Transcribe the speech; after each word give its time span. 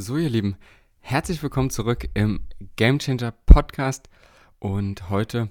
So, 0.00 0.16
ihr 0.16 0.30
Lieben, 0.30 0.54
herzlich 1.00 1.42
willkommen 1.42 1.70
zurück 1.70 2.08
im 2.14 2.38
Game 2.76 3.00
Changer 3.00 3.32
Podcast. 3.46 4.08
Und 4.60 5.10
heute 5.10 5.50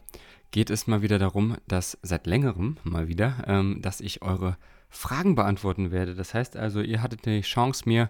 geht 0.51 0.69
es 0.69 0.87
mal 0.87 1.01
wieder 1.01 1.19
darum, 1.19 1.57
dass 1.67 1.97
seit 2.01 2.27
längerem 2.27 2.77
mal 2.85 3.09
wieder, 3.09 3.43
ähm, 3.45 3.81
dass 3.81 3.99
ich 3.99 4.21
eure 4.21 4.55
Fragen 4.87 5.35
beantworten 5.35 5.91
werde. 5.91 6.15
Das 6.15 6.33
heißt 6.33 6.55
also, 6.55 6.79
ihr 6.79 7.01
hattet 7.01 7.25
die 7.25 7.41
Chance, 7.41 7.83
mir 7.87 8.09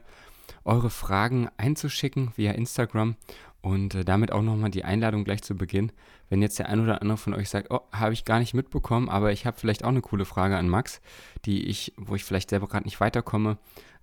eure 0.63 0.91
Fragen 0.91 1.49
einzuschicken 1.57 2.31
via 2.35 2.51
Instagram 2.51 3.15
und 3.61 3.95
äh, 3.95 4.05
damit 4.05 4.31
auch 4.31 4.43
nochmal 4.43 4.69
die 4.69 4.83
Einladung 4.83 5.23
gleich 5.23 5.41
zu 5.41 5.55
Beginn. 5.55 5.91
Wenn 6.29 6.43
jetzt 6.43 6.59
der 6.59 6.69
ein 6.69 6.79
oder 6.79 7.01
andere 7.01 7.17
von 7.17 7.33
euch 7.33 7.49
sagt, 7.49 7.71
oh, 7.71 7.81
habe 7.91 8.13
ich 8.13 8.25
gar 8.25 8.37
nicht 8.37 8.53
mitbekommen, 8.53 9.09
aber 9.09 9.31
ich 9.31 9.47
habe 9.47 9.57
vielleicht 9.57 9.83
auch 9.83 9.89
eine 9.89 10.01
coole 10.01 10.25
Frage 10.25 10.55
an 10.55 10.69
Max, 10.69 11.01
die 11.45 11.65
ich, 11.65 11.93
wo 11.97 12.13
ich 12.13 12.23
vielleicht 12.23 12.51
selber 12.51 12.67
gerade 12.67 12.85
nicht 12.85 12.99
weiterkomme, 12.99 13.57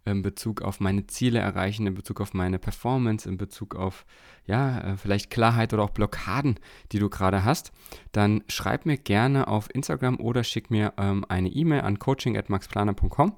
in 0.05 0.23
Bezug 0.23 0.63
auf 0.63 0.81
meine 0.81 1.07
Ziele 1.07 1.39
erreichen, 1.39 1.87
in 1.87 1.95
Bezug 1.95 2.21
auf 2.21 2.35
meine 2.35 2.59
Performance, 2.59 3.29
in 3.29 3.39
Bezug 3.39 3.75
auf 3.75 4.05
ja, 4.47 4.81
äh, 4.81 4.97
vielleicht 4.97 5.31
Klarheit 5.31 5.73
oder 5.73 5.83
auch 5.83 5.91
Blockaden, 5.91 6.59
die 6.93 6.99
du 6.99 7.09
gerade 7.09 7.45
hast, 7.45 7.73
dann 8.13 8.45
schreib 8.49 8.85
mir 8.85 8.99
gerne 8.99 9.49
auf 9.49 9.75
Instagram 9.75 10.21
oder 10.21 10.45
schick 10.45 10.71
mir 10.71 10.93
ähm, 10.99 11.25
eine 11.29 11.49
E-Mail 11.49 11.81
an 11.81 11.99
coaching@maxplaner.com 11.99 13.35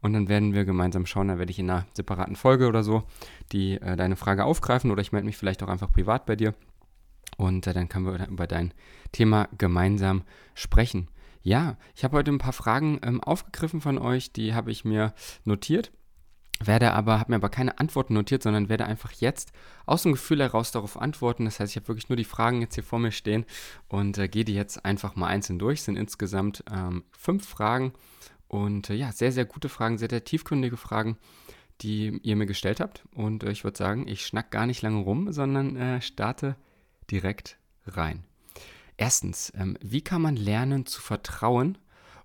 und 0.00 0.12
dann 0.12 0.28
werden 0.28 0.52
wir 0.52 0.64
gemeinsam 0.64 1.06
schauen, 1.06 1.28
da 1.28 1.38
werde 1.38 1.50
ich 1.50 1.58
in 1.58 1.70
einer 1.70 1.86
separaten 1.94 2.36
Folge 2.36 2.68
oder 2.68 2.84
so 2.84 3.04
die 3.52 3.80
äh, 3.80 3.96
deine 3.96 4.16
Frage 4.16 4.44
aufgreifen 4.44 4.90
oder 4.90 5.02
ich 5.02 5.12
melde 5.12 5.26
mich 5.26 5.36
vielleicht 5.36 5.62
auch 5.62 5.68
einfach 5.68 5.90
privat 5.90 6.26
bei 6.26 6.36
dir 6.36 6.54
und 7.36 7.66
äh, 7.66 7.72
dann 7.72 7.88
können 7.88 8.06
wir 8.06 8.28
über 8.28 8.46
dein 8.46 8.72
Thema 9.10 9.48
gemeinsam 9.58 10.22
sprechen. 10.54 11.08
Ja, 11.42 11.76
ich 11.94 12.04
habe 12.04 12.16
heute 12.16 12.30
ein 12.30 12.38
paar 12.38 12.52
Fragen 12.52 13.00
ähm, 13.02 13.20
aufgegriffen 13.20 13.80
von 13.80 13.98
euch, 13.98 14.32
die 14.32 14.54
habe 14.54 14.70
ich 14.70 14.84
mir 14.84 15.12
notiert 15.44 15.92
werde 16.62 16.92
aber, 16.92 17.18
habe 17.18 17.32
mir 17.32 17.36
aber 17.36 17.48
keine 17.48 17.78
Antworten 17.78 18.14
notiert, 18.14 18.42
sondern 18.42 18.68
werde 18.68 18.86
einfach 18.86 19.12
jetzt 19.12 19.52
aus 19.86 20.02
dem 20.02 20.12
Gefühl 20.12 20.40
heraus 20.40 20.70
darauf 20.70 21.00
antworten. 21.00 21.44
Das 21.44 21.60
heißt, 21.60 21.72
ich 21.72 21.76
habe 21.76 21.88
wirklich 21.88 22.08
nur 22.08 22.16
die 22.16 22.24
Fragen 22.24 22.60
jetzt 22.60 22.74
hier 22.74 22.84
vor 22.84 22.98
mir 22.98 23.12
stehen 23.12 23.44
und 23.88 24.18
äh, 24.18 24.28
gehe 24.28 24.44
die 24.44 24.54
jetzt 24.54 24.84
einfach 24.84 25.16
mal 25.16 25.26
einzeln 25.26 25.58
durch. 25.58 25.80
Es 25.80 25.84
sind 25.86 25.96
insgesamt 25.96 26.64
ähm, 26.70 27.04
fünf 27.12 27.46
Fragen 27.46 27.92
und 28.48 28.90
äh, 28.90 28.94
ja, 28.94 29.12
sehr, 29.12 29.32
sehr 29.32 29.44
gute 29.44 29.68
Fragen, 29.68 29.98
sehr, 29.98 30.10
sehr 30.10 30.24
tiefgründige 30.24 30.76
Fragen, 30.76 31.18
die 31.80 32.20
ihr 32.22 32.36
mir 32.36 32.46
gestellt 32.46 32.80
habt. 32.80 33.04
Und 33.14 33.42
äh, 33.42 33.50
ich 33.50 33.64
würde 33.64 33.76
sagen, 33.76 34.06
ich 34.06 34.24
schnack 34.24 34.50
gar 34.50 34.66
nicht 34.66 34.82
lange 34.82 35.00
rum, 35.00 35.32
sondern 35.32 35.76
äh, 35.76 36.00
starte 36.00 36.56
direkt 37.10 37.58
rein. 37.86 38.24
Erstens, 38.96 39.52
ähm, 39.56 39.76
wie 39.80 40.02
kann 40.02 40.22
man 40.22 40.36
lernen 40.36 40.86
zu 40.86 41.00
vertrauen 41.00 41.78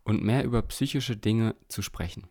und 0.03 0.23
mehr 0.23 0.43
über 0.43 0.61
psychische 0.61 1.17
Dinge 1.17 1.55
zu 1.67 1.81
sprechen? 1.81 2.27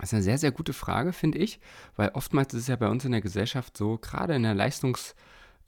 Das 0.00 0.10
ist 0.10 0.14
eine 0.14 0.22
sehr, 0.22 0.38
sehr 0.38 0.50
gute 0.50 0.72
Frage, 0.72 1.12
finde 1.12 1.38
ich, 1.38 1.60
weil 1.96 2.08
oftmals 2.14 2.54
ist 2.54 2.62
es 2.62 2.68
ja 2.68 2.76
bei 2.76 2.88
uns 2.88 3.04
in 3.04 3.12
der 3.12 3.20
Gesellschaft 3.20 3.76
so, 3.76 3.98
gerade 3.98 4.34
in 4.34 4.42
der 4.42 4.54
Leistungs- 4.54 5.14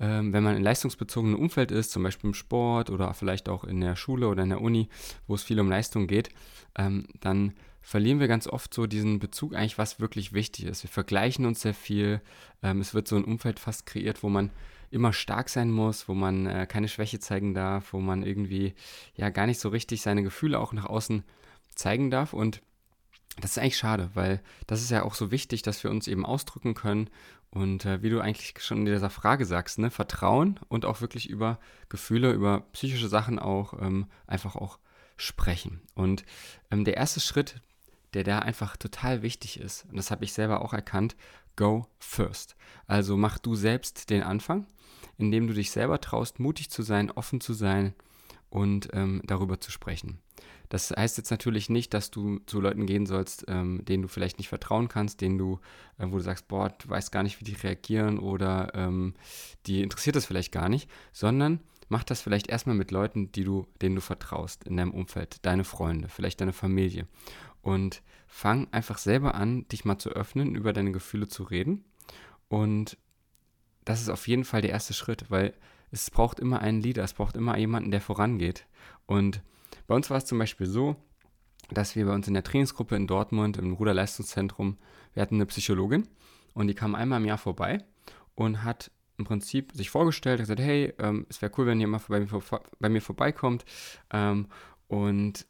ähm, 0.01 0.33
wenn 0.33 0.43
man 0.43 0.57
in 0.57 0.63
leistungsbezogenen 0.63 1.37
Umfeld 1.39 1.71
ist, 1.71 1.93
zum 1.93 2.03
Beispiel 2.03 2.29
im 2.29 2.35
Sport 2.35 2.91
oder 2.91 3.15
vielleicht 3.15 3.49
auch 3.49 3.63
in 3.63 3.81
der 3.81 3.95
Schule 3.95 4.27
oder 4.27 4.43
in 4.43 4.49
der 4.49 4.61
Uni, 4.61 4.89
wo 5.29 5.35
es 5.35 5.45
viel 5.45 5.61
um 5.61 5.71
Leistung 5.71 6.09
geht, 6.09 6.31
ähm, 6.77 7.07
dann 7.21 7.53
verlieren 7.83 8.19
wir 8.19 8.27
ganz 8.27 8.49
oft 8.49 8.75
so 8.75 8.87
diesen 8.87 9.21
Bezug 9.21 9.55
eigentlich, 9.55 9.79
was 9.79 10.01
wirklich 10.01 10.33
wichtig 10.33 10.65
ist. 10.67 10.83
Wir 10.83 10.91
vergleichen 10.91 11.47
uns 11.47 11.61
sehr 11.61 11.75
viel. 11.75 12.21
Ähm, 12.63 12.81
es 12.81 12.95
wird 12.95 13.07
so 13.07 13.17
ein 13.17 13.25
Umfeld 13.25 13.61
fast 13.61 13.87
kreiert, 13.87 14.23
wo 14.23 14.29
man 14.29 14.51
immer 14.91 15.13
stark 15.13 15.49
sein 15.49 15.71
muss, 15.71 16.09
wo 16.09 16.15
man 16.15 16.47
äh, 16.47 16.67
keine 16.67 16.89
Schwäche 16.89 17.21
zeigen 17.21 17.55
darf, 17.55 17.93
wo 17.93 17.99
man 17.99 18.25
irgendwie 18.25 18.75
ja 19.15 19.31
gar 19.31 19.47
nicht 19.47 19.61
so 19.61 19.69
richtig 19.69 20.03
seine 20.03 20.23
Gefühle 20.23 20.59
auch 20.59 20.73
nach 20.73 20.87
außen 20.87 21.23
zeigen 21.75 22.11
darf 22.11 22.33
und 22.33 22.61
das 23.41 23.53
ist 23.53 23.59
eigentlich 23.59 23.77
schade, 23.77 24.11
weil 24.15 24.43
das 24.67 24.83
ist 24.83 24.91
ja 24.91 25.05
auch 25.05 25.15
so 25.15 25.31
wichtig, 25.31 25.63
dass 25.63 25.83
wir 25.85 25.91
uns 25.91 26.07
eben 26.07 26.27
ausdrücken 26.27 26.75
können 26.75 27.09
und 27.51 27.85
äh, 27.85 28.03
wie 28.03 28.11
du 28.11 28.21
eigentlich 28.21 28.55
schon 28.59 28.79
in 28.79 28.87
dieser 28.87 29.11
Frage 29.11 29.47
sagst, 29.47 29.79
ne, 29.79 29.91
Vertrauen 29.91 30.61
und 30.69 30.85
auch 30.85 31.01
wirklich 31.01 31.29
über 31.29 31.59
Gefühle, 31.89 32.33
über 32.33 32.61
psychische 32.73 33.09
Sachen 33.09 33.39
auch 33.39 33.75
ähm, 33.81 34.07
einfach 34.27 34.57
auch 34.57 34.79
sprechen. 35.17 35.81
Und 35.95 36.25
ähm, 36.71 36.85
der 36.85 36.97
erste 36.97 37.21
Schritt, 37.21 37.61
der 38.15 38.25
da 38.25 38.41
einfach 38.41 38.77
total 38.77 39.23
wichtig 39.23 39.61
ist, 39.61 39.87
und 39.91 39.97
das 39.97 40.11
habe 40.11 40.25
ich 40.25 40.33
selber 40.33 40.63
auch 40.63 40.73
erkannt, 40.73 41.17
go 41.57 41.87
first. 41.99 42.57
Also 42.87 43.17
mach 43.17 43.39
du 43.39 43.55
selbst 43.55 44.11
den 44.11 44.23
Anfang, 44.23 44.67
indem 45.19 45.47
du 45.47 45.55
dich 45.55 45.71
selber 45.71 46.01
traust, 46.01 46.41
mutig 46.41 46.71
zu 46.71 46.83
sein, 46.83 47.11
offen 47.11 47.41
zu 47.41 47.53
sein 47.53 47.95
und 48.51 48.89
ähm, 48.93 49.23
darüber 49.25 49.61
zu 49.61 49.71
sprechen. 49.71 50.19
Das 50.73 50.91
heißt 50.91 51.19
jetzt 51.19 51.31
natürlich 51.31 51.69
nicht, 51.69 51.93
dass 51.93 52.11
du 52.11 52.39
zu 52.47 52.59
Leuten 52.59 52.87
gehen 52.87 53.05
sollst, 53.05 53.45
ähm, 53.47 53.85
denen 53.85 54.01
du 54.05 54.09
vielleicht 54.09 54.39
nicht 54.39 54.49
vertrauen 54.49 54.89
kannst, 54.89 55.21
denen 55.21 55.37
du, 55.37 55.61
äh, 55.99 56.07
wo 56.07 56.17
du 56.17 56.23
sagst, 56.23 56.49
boah, 56.49 56.71
du 56.71 56.89
weißt 56.89 57.13
gar 57.13 57.23
nicht, 57.23 57.39
wie 57.41 57.45
die 57.45 57.53
reagieren 57.53 58.19
oder 58.19 58.73
ähm, 58.75 59.13
die 59.67 59.83
interessiert 59.83 60.17
das 60.17 60.25
vielleicht 60.25 60.51
gar 60.51 60.71
nicht, 60.71 60.89
sondern 61.13 61.61
mach 61.91 62.05
das 62.05 62.23
vielleicht 62.23 62.47
erstmal 62.47 62.75
mit 62.75 62.91
Leuten, 62.91 63.31
die 63.33 63.45
du, 63.45 63.67
denen 63.83 63.97
du 63.97 64.01
vertraust 64.01 64.65
in 64.65 64.79
deinem 64.79 64.93
Umfeld, 64.93 65.45
deine 65.45 65.65
Freunde, 65.65 66.09
vielleicht 66.09 66.41
deine 66.41 66.55
Familie. 66.55 67.07
Und 67.61 68.01
fang 68.27 68.67
einfach 68.73 68.97
selber 68.97 69.35
an, 69.35 69.69
dich 69.69 69.85
mal 69.85 69.99
zu 69.99 70.09
öffnen, 70.09 70.55
über 70.55 70.73
deine 70.73 70.93
Gefühle 70.93 71.29
zu 71.29 71.43
reden. 71.43 71.85
Und 72.49 72.97
das 73.85 74.01
ist 74.01 74.09
auf 74.09 74.27
jeden 74.27 74.45
Fall 74.47 74.63
der 74.63 74.71
erste 74.71 74.95
Schritt, 74.95 75.31
weil 75.31 75.53
es 75.91 76.11
braucht 76.11 76.41
immer 76.41 76.63
einen 76.63 76.81
Leader, 76.81 77.05
es 77.05 77.13
braucht 77.13 77.37
immer 77.37 77.59
jemanden, 77.59 77.91
der 77.91 78.01
vorangeht. 78.01 78.65
Und 79.05 79.43
bei 79.87 79.95
uns 79.95 80.11
war 80.11 80.19
es 80.19 80.25
zum 80.25 80.39
Beispiel 80.39 80.67
so, 80.67 80.97
dass 81.71 81.97
wir 81.97 82.07
bei 82.07 82.15
uns 82.15 82.29
in 82.29 82.35
der 82.35 82.45
Trainingsgruppe 82.45 82.97
in 82.97 83.07
Dortmund 83.07 83.57
im 83.57 83.73
Ruderleistungszentrum, 83.73 84.79
wir 85.15 85.23
hatten 85.23 85.37
eine 85.37 85.47
Psychologin 85.47 86.09
und 86.55 86.67
die 86.67 86.75
kam 86.75 86.95
einmal 86.95 87.21
im 87.21 87.27
Jahr 87.27 87.39
vorbei 87.39 87.79
und 88.35 88.63
hat 88.63 88.91
im 89.19 89.25
Prinzip 89.25 89.73
sich 89.73 89.91
vorgestellt, 89.91 90.41
hat 90.41 90.45
gesagt, 90.45 90.61
hey, 90.61 90.95
ähm, 90.99 91.27
es 91.29 91.43
wäre 91.43 91.53
cool, 91.57 91.67
wenn 91.67 91.81
ihr 91.81 91.87
mal 91.87 92.01
bei 92.09 92.21
mir, 92.21 92.29
bei 92.79 92.89
mir 92.89 93.01
vorbeikommt. 93.01 93.65
Ähm, 94.11 94.49
und 94.89 95.47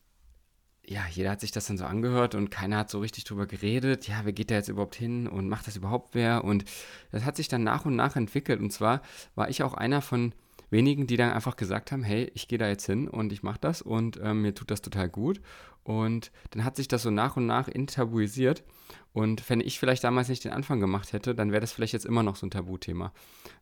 ja, 0.84 1.06
jeder 1.10 1.30
hat 1.30 1.40
sich 1.40 1.52
das 1.52 1.66
dann 1.66 1.78
so 1.78 1.84
angehört 1.84 2.34
und 2.34 2.50
keiner 2.50 2.78
hat 2.78 2.90
so 2.90 3.00
richtig 3.00 3.24
drüber 3.24 3.46
geredet. 3.46 4.08
Ja, 4.08 4.20
wer 4.24 4.32
geht 4.32 4.50
da 4.50 4.56
jetzt 4.56 4.68
überhaupt 4.68 4.96
hin 4.96 5.28
und 5.28 5.48
macht 5.48 5.66
das 5.66 5.76
überhaupt 5.76 6.14
wer? 6.14 6.44
Und 6.44 6.64
das 7.12 7.24
hat 7.24 7.36
sich 7.36 7.48
dann 7.48 7.62
nach 7.62 7.84
und 7.84 7.94
nach 7.96 8.16
entwickelt. 8.16 8.60
Und 8.60 8.72
zwar 8.72 9.00
war 9.34 9.48
ich 9.48 9.62
auch 9.62 9.74
einer 9.74 10.02
von 10.02 10.34
wenigen, 10.72 11.06
die 11.06 11.16
dann 11.16 11.30
einfach 11.30 11.56
gesagt 11.56 11.92
haben, 11.92 12.02
hey, 12.02 12.30
ich 12.34 12.48
gehe 12.48 12.58
da 12.58 12.66
jetzt 12.66 12.86
hin 12.86 13.06
und 13.06 13.32
ich 13.32 13.42
mache 13.42 13.60
das 13.60 13.82
und 13.82 14.18
ähm, 14.22 14.42
mir 14.42 14.54
tut 14.54 14.70
das 14.70 14.82
total 14.82 15.08
gut. 15.08 15.40
Und 15.84 16.32
dann 16.50 16.64
hat 16.64 16.76
sich 16.76 16.88
das 16.88 17.02
so 17.02 17.10
nach 17.10 17.36
und 17.36 17.46
nach 17.46 17.68
enttabuisiert. 17.68 18.64
Und 19.12 19.48
wenn 19.50 19.60
ich 19.60 19.78
vielleicht 19.78 20.04
damals 20.04 20.28
nicht 20.28 20.44
den 20.44 20.52
Anfang 20.52 20.80
gemacht 20.80 21.12
hätte, 21.12 21.34
dann 21.34 21.50
wäre 21.50 21.60
das 21.60 21.72
vielleicht 21.72 21.92
jetzt 21.92 22.06
immer 22.06 22.22
noch 22.22 22.36
so 22.36 22.46
ein 22.46 22.50
Tabuthema. 22.50 23.12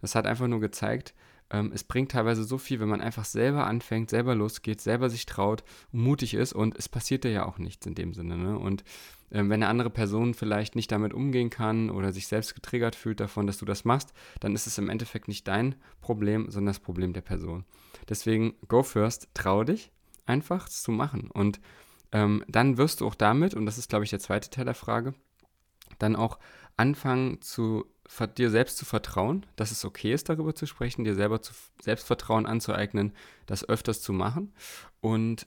Das 0.00 0.14
hat 0.14 0.26
einfach 0.26 0.46
nur 0.46 0.60
gezeigt, 0.60 1.14
ähm, 1.50 1.72
es 1.74 1.84
bringt 1.84 2.12
teilweise 2.12 2.44
so 2.44 2.58
viel, 2.58 2.80
wenn 2.80 2.88
man 2.88 3.00
einfach 3.00 3.24
selber 3.24 3.66
anfängt, 3.66 4.10
selber 4.10 4.34
losgeht, 4.34 4.80
selber 4.80 5.10
sich 5.10 5.26
traut 5.26 5.64
mutig 5.90 6.34
ist. 6.34 6.52
Und 6.52 6.76
es 6.76 6.88
passiert 6.88 7.24
ja 7.24 7.46
auch 7.46 7.58
nichts 7.58 7.86
in 7.86 7.94
dem 7.94 8.14
Sinne. 8.14 8.36
Ne? 8.36 8.58
Und 8.58 8.84
ähm, 9.32 9.50
wenn 9.50 9.62
eine 9.62 9.68
andere 9.68 9.90
Person 9.90 10.34
vielleicht 10.34 10.76
nicht 10.76 10.92
damit 10.92 11.12
umgehen 11.12 11.50
kann 11.50 11.90
oder 11.90 12.12
sich 12.12 12.26
selbst 12.26 12.54
getriggert 12.54 12.94
fühlt 12.94 13.20
davon, 13.20 13.46
dass 13.46 13.58
du 13.58 13.64
das 13.64 13.84
machst, 13.84 14.12
dann 14.40 14.54
ist 14.54 14.66
es 14.66 14.78
im 14.78 14.88
Endeffekt 14.88 15.28
nicht 15.28 15.46
dein 15.48 15.74
Problem, 16.00 16.50
sondern 16.50 16.72
das 16.72 16.80
Problem 16.80 17.12
der 17.12 17.20
Person. 17.20 17.64
Deswegen 18.08 18.54
go 18.68 18.82
first, 18.82 19.28
trau 19.34 19.64
dich 19.64 19.90
einfach 20.26 20.68
zu 20.68 20.92
machen. 20.92 21.30
Und 21.32 21.60
ähm, 22.12 22.44
dann 22.48 22.76
wirst 22.76 23.00
du 23.00 23.06
auch 23.06 23.14
damit, 23.14 23.54
und 23.54 23.66
das 23.66 23.78
ist, 23.78 23.88
glaube 23.88 24.04
ich, 24.04 24.10
der 24.10 24.20
zweite 24.20 24.50
Teil 24.50 24.64
der 24.64 24.74
Frage, 24.74 25.14
dann 25.98 26.16
auch 26.16 26.38
anfangen 26.76 27.40
zu 27.42 27.86
dir 28.36 28.50
selbst 28.50 28.76
zu 28.76 28.84
vertrauen, 28.84 29.46
dass 29.56 29.70
es 29.70 29.84
okay 29.84 30.12
ist, 30.12 30.28
darüber 30.28 30.54
zu 30.54 30.66
sprechen, 30.66 31.04
dir 31.04 31.14
selber 31.14 31.42
zu, 31.42 31.52
Selbstvertrauen 31.80 32.46
anzueignen, 32.46 33.12
das 33.46 33.68
öfters 33.68 34.02
zu 34.02 34.12
machen 34.12 34.52
und 35.00 35.46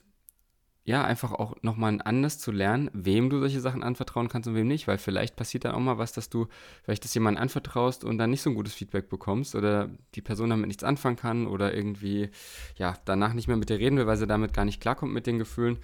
ja, 0.86 1.02
einfach 1.02 1.32
auch 1.32 1.54
nochmal 1.62 1.98
anders 2.04 2.38
zu 2.38 2.52
lernen, 2.52 2.90
wem 2.92 3.30
du 3.30 3.38
solche 3.38 3.60
Sachen 3.60 3.82
anvertrauen 3.82 4.28
kannst 4.28 4.48
und 4.48 4.54
wem 4.54 4.68
nicht, 4.68 4.86
weil 4.86 4.98
vielleicht 4.98 5.34
passiert 5.34 5.64
dann 5.64 5.74
auch 5.74 5.80
mal 5.80 5.96
was, 5.96 6.12
dass 6.12 6.28
du 6.28 6.46
vielleicht 6.82 7.04
das 7.04 7.14
jemandem 7.14 7.42
anvertraust 7.42 8.04
und 8.04 8.18
dann 8.18 8.28
nicht 8.28 8.42
so 8.42 8.50
ein 8.50 8.56
gutes 8.56 8.74
Feedback 8.74 9.08
bekommst 9.08 9.54
oder 9.54 9.90
die 10.14 10.20
Person 10.20 10.50
damit 10.50 10.66
nichts 10.66 10.84
anfangen 10.84 11.16
kann 11.16 11.46
oder 11.46 11.74
irgendwie, 11.74 12.28
ja, 12.76 12.98
danach 13.06 13.32
nicht 13.32 13.48
mehr 13.48 13.56
mit 13.56 13.70
dir 13.70 13.78
reden 13.78 13.96
will, 13.96 14.06
weil 14.06 14.18
sie 14.18 14.26
damit 14.26 14.52
gar 14.52 14.66
nicht 14.66 14.82
klarkommt 14.82 15.14
mit 15.14 15.26
den 15.26 15.38
Gefühlen. 15.38 15.78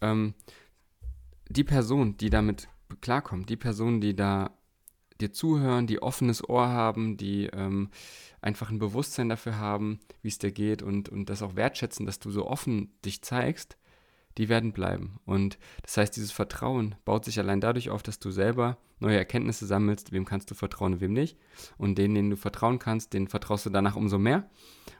Ähm, 0.00 0.34
die 1.48 1.64
Person, 1.64 2.16
die 2.16 2.30
damit 2.30 2.68
klarkommt, 3.00 3.48
die 3.50 3.56
Person, 3.56 4.00
die 4.00 4.14
da 4.14 4.56
dir 5.20 5.32
zuhören, 5.32 5.86
die 5.86 6.02
offenes 6.02 6.48
Ohr 6.48 6.68
haben, 6.68 7.16
die 7.16 7.46
ähm, 7.46 7.90
einfach 8.40 8.70
ein 8.70 8.78
Bewusstsein 8.78 9.28
dafür 9.28 9.58
haben, 9.58 10.00
wie 10.22 10.28
es 10.28 10.38
dir 10.38 10.52
geht 10.52 10.82
und, 10.82 11.08
und 11.08 11.30
das 11.30 11.42
auch 11.42 11.56
wertschätzen, 11.56 12.06
dass 12.06 12.18
du 12.18 12.30
so 12.30 12.46
offen 12.46 12.92
dich 13.04 13.22
zeigst, 13.22 13.76
die 14.36 14.48
werden 14.48 14.72
bleiben. 14.72 15.20
Und 15.24 15.58
das 15.82 15.96
heißt, 15.96 16.16
dieses 16.16 16.32
Vertrauen 16.32 16.96
baut 17.04 17.24
sich 17.24 17.38
allein 17.38 17.60
dadurch 17.60 17.90
auf, 17.90 18.02
dass 18.02 18.18
du 18.18 18.30
selber 18.30 18.78
neue 18.98 19.16
Erkenntnisse 19.16 19.66
sammelst, 19.66 20.12
wem 20.12 20.24
kannst 20.24 20.50
du 20.50 20.54
vertrauen 20.54 20.94
und 20.94 21.00
wem 21.00 21.12
nicht. 21.12 21.38
Und 21.78 21.96
denen, 21.96 22.14
denen 22.14 22.30
du 22.30 22.36
vertrauen 22.36 22.78
kannst, 22.78 23.12
denen 23.12 23.28
vertraust 23.28 23.66
du 23.66 23.70
danach 23.70 23.96
umso 23.96 24.18
mehr. 24.18 24.48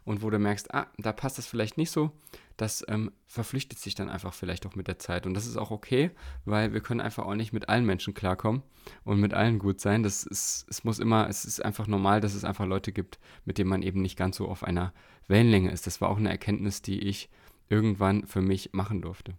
Und 0.05 0.23
wo 0.23 0.31
du 0.31 0.39
merkst, 0.39 0.73
ah, 0.73 0.87
da 0.99 1.13
passt 1.13 1.39
das 1.39 1.47
vielleicht 1.47 1.79
nicht 1.79 1.91
so, 1.91 2.13
das 2.57 2.85
ähm, 2.89 3.11
verflüchtigt 3.27 3.81
sich 3.81 3.95
dann 3.95 4.09
einfach 4.09 4.33
vielleicht 4.33 4.67
auch 4.67 4.75
mit 4.75 4.89
der 4.89 4.99
Zeit. 4.99 5.27
Und 5.27 5.35
das 5.35 5.47
ist 5.47 5.57
auch 5.57 5.71
okay, 5.71 6.11
weil 6.45 6.73
wir 6.73 6.81
können 6.81 7.01
einfach 7.01 7.27
auch 7.27 7.35
nicht 7.35 7.53
mit 7.53 7.69
allen 7.69 7.85
Menschen 7.85 8.15
klarkommen 8.15 8.63
und 9.05 9.21
mit 9.21 9.35
allen 9.35 9.59
gut 9.59 9.81
sein. 9.81 10.03
Das 10.03 10.25
ist, 10.25 10.67
es 10.69 10.85
muss 10.85 10.99
immer, 10.99 11.29
es 11.29 11.45
ist 11.45 11.65
einfach 11.65 11.87
normal, 11.87 12.21
dass 12.21 12.35
es 12.35 12.45
einfach 12.45 12.67
Leute 12.67 12.93
gibt, 12.93 13.19
mit 13.45 13.59
denen 13.59 13.71
man 13.71 13.83
eben 13.83 14.03
nicht 14.03 14.17
ganz 14.17 14.37
so 14.37 14.49
auf 14.49 14.63
einer 14.63 14.93
Wellenlänge 15.27 15.71
ist. 15.71 15.87
Das 15.87 16.01
war 16.01 16.11
auch 16.11 16.19
eine 16.19 16.31
Erkenntnis, 16.31 16.83
die 16.83 17.01
ich 17.01 17.29
irgendwann 17.69 18.27
für 18.27 18.41
mich 18.41 18.71
machen 18.73 19.03
durfte. 19.03 19.35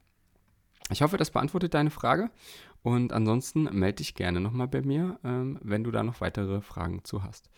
Ich 0.91 1.01
hoffe, 1.01 1.17
das 1.17 1.31
beantwortet 1.31 1.73
deine 1.73 1.89
Frage. 1.89 2.29
Und 2.83 3.13
ansonsten 3.13 3.63
melde 3.63 3.97
dich 3.97 4.13
gerne 4.13 4.39
nochmal 4.39 4.67
bei 4.67 4.83
mir, 4.83 5.19
ähm, 5.23 5.57
wenn 5.63 5.83
du 5.83 5.89
da 5.89 6.03
noch 6.03 6.21
weitere 6.21 6.62
Fragen 6.62 7.03
zu 7.03 7.23
hast. 7.23 7.50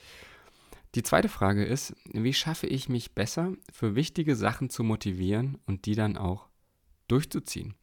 Die 0.96 1.04
zweite 1.04 1.30
Frage 1.30 1.66
ist, 1.66 1.96
wie 2.14 2.34
schaffe 2.34 2.68
ich 2.68 2.90
mich 2.90 3.14
besser 3.14 3.54
für 3.72 3.96
wichtige 3.96 4.36
Sachen 4.36 4.70
zu 4.70 4.84
motivieren 4.84 5.58
und 5.66 5.86
die 5.86 5.96
dann 5.96 6.18
auch 6.18 6.48
durchzuziehen? 7.08 7.76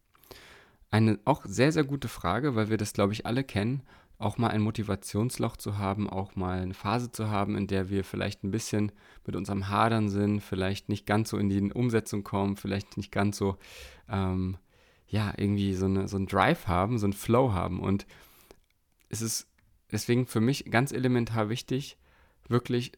Eine 0.91 1.19
auch 1.25 1.45
sehr, 1.45 1.71
sehr 1.71 1.83
gute 1.83 2.07
Frage, 2.07 2.55
weil 2.55 2.69
wir 2.69 2.77
das, 2.77 2.93
glaube 2.93 3.13
ich, 3.13 3.25
alle 3.25 3.43
kennen, 3.43 3.83
auch 4.17 4.37
mal 4.37 4.49
ein 4.49 4.61
Motivationsloch 4.61 5.57
zu 5.57 5.77
haben, 5.77 6.09
auch 6.09 6.35
mal 6.35 6.61
eine 6.61 6.73
Phase 6.73 7.11
zu 7.11 7.29
haben, 7.29 7.57
in 7.57 7.67
der 7.67 7.89
wir 7.89 8.03
vielleicht 8.03 8.43
ein 8.43 8.51
bisschen 8.51 8.91
mit 9.25 9.35
unserem 9.35 9.67
Hadern 9.69 10.09
sind, 10.09 10.41
vielleicht 10.41 10.89
nicht 10.89 11.05
ganz 11.05 11.29
so 11.29 11.37
in 11.37 11.49
die 11.49 11.71
Umsetzung 11.73 12.23
kommen, 12.23 12.55
vielleicht 12.55 12.97
nicht 12.97 13.11
ganz 13.11 13.37
so, 13.37 13.57
ähm, 14.09 14.57
ja, 15.07 15.33
irgendwie 15.35 15.73
so, 15.73 15.85
eine, 15.85 16.07
so 16.07 16.17
einen 16.17 16.27
Drive 16.27 16.67
haben, 16.67 16.97
so 16.97 17.05
einen 17.05 17.13
Flow 17.13 17.51
haben. 17.51 17.81
Und 17.81 18.05
es 19.09 19.21
ist 19.21 19.47
deswegen 19.91 20.25
für 20.25 20.41
mich 20.41 20.65
ganz 20.71 20.91
elementar 20.91 21.49
wichtig, 21.49 21.97
wirklich 22.47 22.91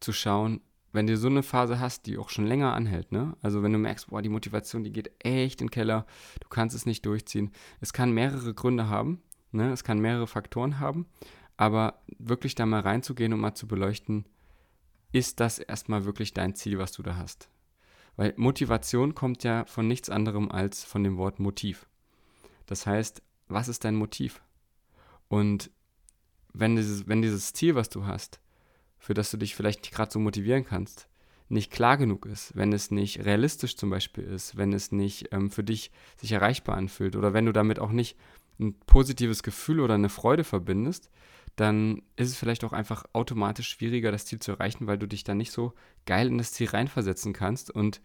zu 0.00 0.12
schauen, 0.12 0.60
wenn 0.92 1.06
du 1.06 1.16
so 1.16 1.28
eine 1.28 1.42
Phase 1.42 1.78
hast, 1.78 2.06
die 2.06 2.18
auch 2.18 2.30
schon 2.30 2.46
länger 2.46 2.74
anhält, 2.74 3.12
ne? 3.12 3.36
Also 3.42 3.62
wenn 3.62 3.72
du 3.72 3.78
merkst, 3.78 4.08
boah, 4.08 4.22
die 4.22 4.28
Motivation, 4.28 4.82
die 4.82 4.92
geht 4.92 5.12
echt 5.24 5.60
in 5.60 5.66
den 5.66 5.70
Keller, 5.70 6.06
du 6.40 6.48
kannst 6.48 6.74
es 6.74 6.86
nicht 6.86 7.06
durchziehen. 7.06 7.52
Es 7.80 7.92
kann 7.92 8.12
mehrere 8.12 8.54
Gründe 8.54 8.88
haben, 8.88 9.22
ne? 9.52 9.72
Es 9.72 9.84
kann 9.84 10.00
mehrere 10.00 10.26
Faktoren 10.26 10.80
haben, 10.80 11.06
aber 11.56 12.02
wirklich 12.18 12.54
da 12.54 12.66
mal 12.66 12.80
reinzugehen 12.80 13.32
und 13.32 13.40
mal 13.40 13.54
zu 13.54 13.68
beleuchten, 13.68 14.26
ist 15.12 15.40
das 15.40 15.58
erstmal 15.58 16.04
wirklich 16.04 16.34
dein 16.34 16.54
Ziel, 16.54 16.78
was 16.78 16.92
du 16.92 17.02
da 17.02 17.16
hast? 17.16 17.48
Weil 18.16 18.34
Motivation 18.36 19.14
kommt 19.14 19.44
ja 19.44 19.64
von 19.66 19.86
nichts 19.86 20.10
anderem 20.10 20.50
als 20.50 20.84
von 20.84 21.04
dem 21.04 21.16
Wort 21.16 21.38
Motiv. 21.38 21.86
Das 22.66 22.86
heißt, 22.86 23.22
was 23.48 23.68
ist 23.68 23.84
dein 23.84 23.96
Motiv? 23.96 24.42
Und 25.28 25.70
wenn 26.52 26.76
dieses, 26.76 27.06
wenn 27.06 27.22
dieses 27.22 27.52
Ziel, 27.52 27.74
was 27.74 27.88
du 27.88 28.06
hast, 28.06 28.40
für 29.00 29.14
das 29.14 29.30
du 29.32 29.36
dich 29.36 29.56
vielleicht 29.56 29.80
nicht 29.82 29.94
gerade 29.94 30.12
so 30.12 30.20
motivieren 30.20 30.64
kannst, 30.64 31.08
nicht 31.48 31.72
klar 31.72 31.96
genug 31.96 32.26
ist, 32.26 32.54
wenn 32.54 32.72
es 32.72 32.92
nicht 32.92 33.24
realistisch 33.24 33.76
zum 33.76 33.90
Beispiel 33.90 34.22
ist, 34.22 34.56
wenn 34.56 34.72
es 34.72 34.92
nicht 34.92 35.32
ähm, 35.32 35.50
für 35.50 35.64
dich 35.64 35.90
sich 36.16 36.30
erreichbar 36.30 36.76
anfühlt 36.76 37.16
oder 37.16 37.32
wenn 37.32 37.46
du 37.46 37.52
damit 37.52 37.80
auch 37.80 37.90
nicht 37.90 38.16
ein 38.60 38.74
positives 38.86 39.42
Gefühl 39.42 39.80
oder 39.80 39.94
eine 39.94 40.10
Freude 40.10 40.44
verbindest, 40.44 41.10
dann 41.56 42.02
ist 42.14 42.28
es 42.28 42.36
vielleicht 42.36 42.62
auch 42.62 42.72
einfach 42.72 43.04
automatisch 43.12 43.68
schwieriger, 43.68 44.12
das 44.12 44.26
Ziel 44.26 44.38
zu 44.38 44.52
erreichen, 44.52 44.86
weil 44.86 44.98
du 44.98 45.08
dich 45.08 45.24
dann 45.24 45.38
nicht 45.38 45.50
so 45.50 45.72
geil 46.06 46.28
in 46.28 46.38
das 46.38 46.52
Ziel 46.52 46.68
reinversetzen 46.68 47.32
kannst 47.32 47.70
und 47.70 48.00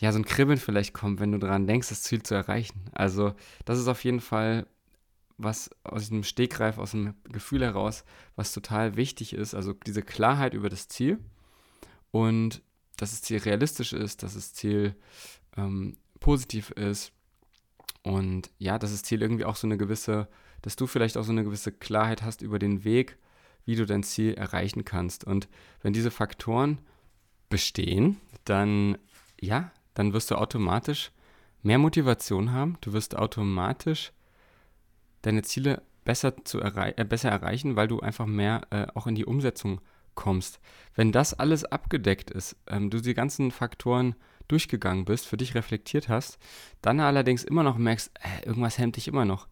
ja, 0.00 0.12
so 0.12 0.18
ein 0.18 0.24
Kribbeln 0.24 0.58
vielleicht 0.58 0.92
kommt, 0.92 1.20
wenn 1.20 1.32
du 1.32 1.38
daran 1.38 1.66
denkst, 1.66 1.88
das 1.88 2.02
Ziel 2.02 2.22
zu 2.22 2.34
erreichen. 2.34 2.90
Also, 2.92 3.34
das 3.64 3.78
ist 3.78 3.86
auf 3.86 4.02
jeden 4.02 4.20
Fall 4.20 4.66
was 5.36 5.70
aus 5.82 6.08
dem 6.08 6.22
Stegreif, 6.22 6.78
aus 6.78 6.92
dem 6.92 7.14
Gefühl 7.24 7.62
heraus, 7.62 8.04
was 8.36 8.52
total 8.52 8.96
wichtig 8.96 9.32
ist. 9.32 9.54
Also 9.54 9.72
diese 9.72 10.02
Klarheit 10.02 10.54
über 10.54 10.68
das 10.68 10.88
Ziel 10.88 11.18
und 12.10 12.62
dass 12.96 13.10
das 13.10 13.22
Ziel 13.22 13.38
realistisch 13.38 13.92
ist, 13.92 14.22
dass 14.22 14.34
das 14.34 14.54
Ziel 14.54 14.94
ähm, 15.56 15.96
positiv 16.20 16.70
ist 16.70 17.12
und 18.02 18.50
ja, 18.58 18.78
dass 18.78 18.92
das 18.92 19.02
Ziel 19.02 19.22
irgendwie 19.22 19.44
auch 19.44 19.56
so 19.56 19.66
eine 19.66 19.76
gewisse, 19.76 20.28
dass 20.62 20.76
du 20.76 20.86
vielleicht 20.86 21.16
auch 21.16 21.24
so 21.24 21.32
eine 21.32 21.44
gewisse 21.44 21.72
Klarheit 21.72 22.22
hast 22.22 22.42
über 22.42 22.58
den 22.58 22.84
Weg, 22.84 23.18
wie 23.64 23.76
du 23.76 23.86
dein 23.86 24.02
Ziel 24.02 24.34
erreichen 24.34 24.84
kannst. 24.84 25.24
Und 25.24 25.48
wenn 25.82 25.92
diese 25.92 26.10
Faktoren 26.10 26.80
bestehen, 27.48 28.20
dann 28.44 28.98
ja, 29.40 29.72
dann 29.94 30.12
wirst 30.12 30.30
du 30.30 30.36
automatisch 30.36 31.10
mehr 31.62 31.78
Motivation 31.78 32.52
haben, 32.52 32.76
du 32.80 32.92
wirst 32.92 33.16
automatisch 33.16 34.12
deine 35.26 35.42
Ziele 35.42 35.82
besser, 36.04 36.44
zu 36.44 36.60
errei 36.60 36.94
äh, 36.96 37.04
besser 37.04 37.30
erreichen, 37.30 37.76
weil 37.76 37.88
du 37.88 38.00
einfach 38.00 38.26
mehr 38.26 38.62
äh, 38.70 38.86
auch 38.94 39.06
in 39.06 39.14
die 39.14 39.24
Umsetzung 39.24 39.80
kommst. 40.14 40.60
Wenn 40.94 41.12
das 41.12 41.34
alles 41.34 41.64
abgedeckt 41.64 42.30
ist, 42.30 42.56
ähm, 42.66 42.90
du 42.90 43.00
die 43.00 43.14
ganzen 43.14 43.50
Faktoren 43.50 44.14
durchgegangen 44.46 45.04
bist, 45.04 45.26
für 45.26 45.36
dich 45.36 45.54
reflektiert 45.54 46.08
hast, 46.08 46.38
dann 46.82 47.00
allerdings 47.00 47.44
immer 47.44 47.62
noch 47.62 47.78
merkst, 47.78 48.12
äh, 48.20 48.46
irgendwas 48.46 48.78
hemmt 48.78 48.96
dich 48.96 49.08
immer 49.08 49.24
noch, 49.24 49.48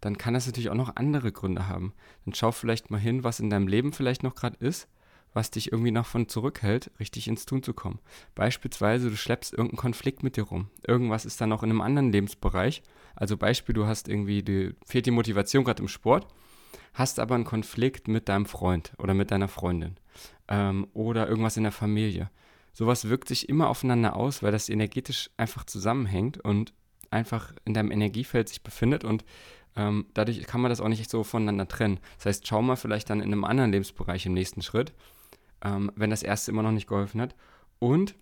dann 0.00 0.18
kann 0.18 0.34
das 0.34 0.46
natürlich 0.46 0.70
auch 0.70 0.74
noch 0.74 0.96
andere 0.96 1.32
Gründe 1.32 1.68
haben. 1.68 1.94
Dann 2.24 2.34
schau 2.34 2.50
vielleicht 2.50 2.90
mal 2.90 2.98
hin, 2.98 3.24
was 3.24 3.40
in 3.40 3.50
deinem 3.50 3.68
Leben 3.68 3.92
vielleicht 3.92 4.22
noch 4.22 4.34
gerade 4.34 4.56
ist 4.58 4.88
was 5.34 5.50
dich 5.50 5.72
irgendwie 5.72 5.90
noch 5.90 6.06
von 6.06 6.28
zurückhält, 6.28 6.90
richtig 7.00 7.28
ins 7.28 7.46
Tun 7.46 7.62
zu 7.62 7.72
kommen. 7.74 8.00
Beispielsweise, 8.34 9.10
du 9.10 9.16
schleppst 9.16 9.52
irgendeinen 9.52 9.78
Konflikt 9.78 10.22
mit 10.22 10.36
dir 10.36 10.44
rum. 10.44 10.68
Irgendwas 10.86 11.24
ist 11.24 11.40
dann 11.40 11.48
noch 11.48 11.62
in 11.62 11.70
einem 11.70 11.80
anderen 11.80 12.12
Lebensbereich. 12.12 12.82
Also 13.14 13.36
Beispiel, 13.36 13.74
du 13.74 13.86
hast 13.86 14.08
irgendwie, 14.08 14.42
die, 14.42 14.74
fehlt 14.86 15.06
die 15.06 15.10
Motivation 15.10 15.64
gerade 15.64 15.82
im 15.82 15.88
Sport, 15.88 16.26
hast 16.94 17.18
aber 17.18 17.34
einen 17.34 17.44
Konflikt 17.44 18.08
mit 18.08 18.28
deinem 18.28 18.46
Freund 18.46 18.92
oder 18.98 19.14
mit 19.14 19.30
deiner 19.30 19.48
Freundin 19.48 19.96
ähm, 20.48 20.86
oder 20.92 21.28
irgendwas 21.28 21.56
in 21.56 21.62
der 21.62 21.72
Familie. 21.72 22.30
Sowas 22.72 23.08
wirkt 23.08 23.28
sich 23.28 23.48
immer 23.48 23.68
aufeinander 23.68 24.16
aus, 24.16 24.42
weil 24.42 24.52
das 24.52 24.68
energetisch 24.68 25.30
einfach 25.36 25.64
zusammenhängt 25.64 26.38
und 26.38 26.72
einfach 27.10 27.52
in 27.64 27.74
deinem 27.74 27.90
Energiefeld 27.90 28.48
sich 28.48 28.62
befindet 28.62 29.04
und 29.04 29.24
ähm, 29.76 30.06
dadurch 30.14 30.42
kann 30.46 30.60
man 30.60 30.70
das 30.70 30.80
auch 30.80 30.88
nicht 30.88 31.10
so 31.10 31.24
voneinander 31.24 31.68
trennen. 31.68 32.00
Das 32.16 32.26
heißt, 32.26 32.46
schau 32.46 32.62
mal 32.62 32.76
vielleicht 32.76 33.10
dann 33.10 33.20
in 33.20 33.32
einem 33.32 33.44
anderen 33.44 33.72
Lebensbereich 33.72 34.26
im 34.26 34.34
nächsten 34.34 34.62
Schritt, 34.62 34.92
ähm, 35.62 35.90
wenn 35.96 36.10
das 36.10 36.22
erste 36.22 36.50
immer 36.50 36.62
noch 36.62 36.72
nicht 36.72 36.88
geholfen 36.88 37.20
hat. 37.20 37.34
Und 37.78 38.14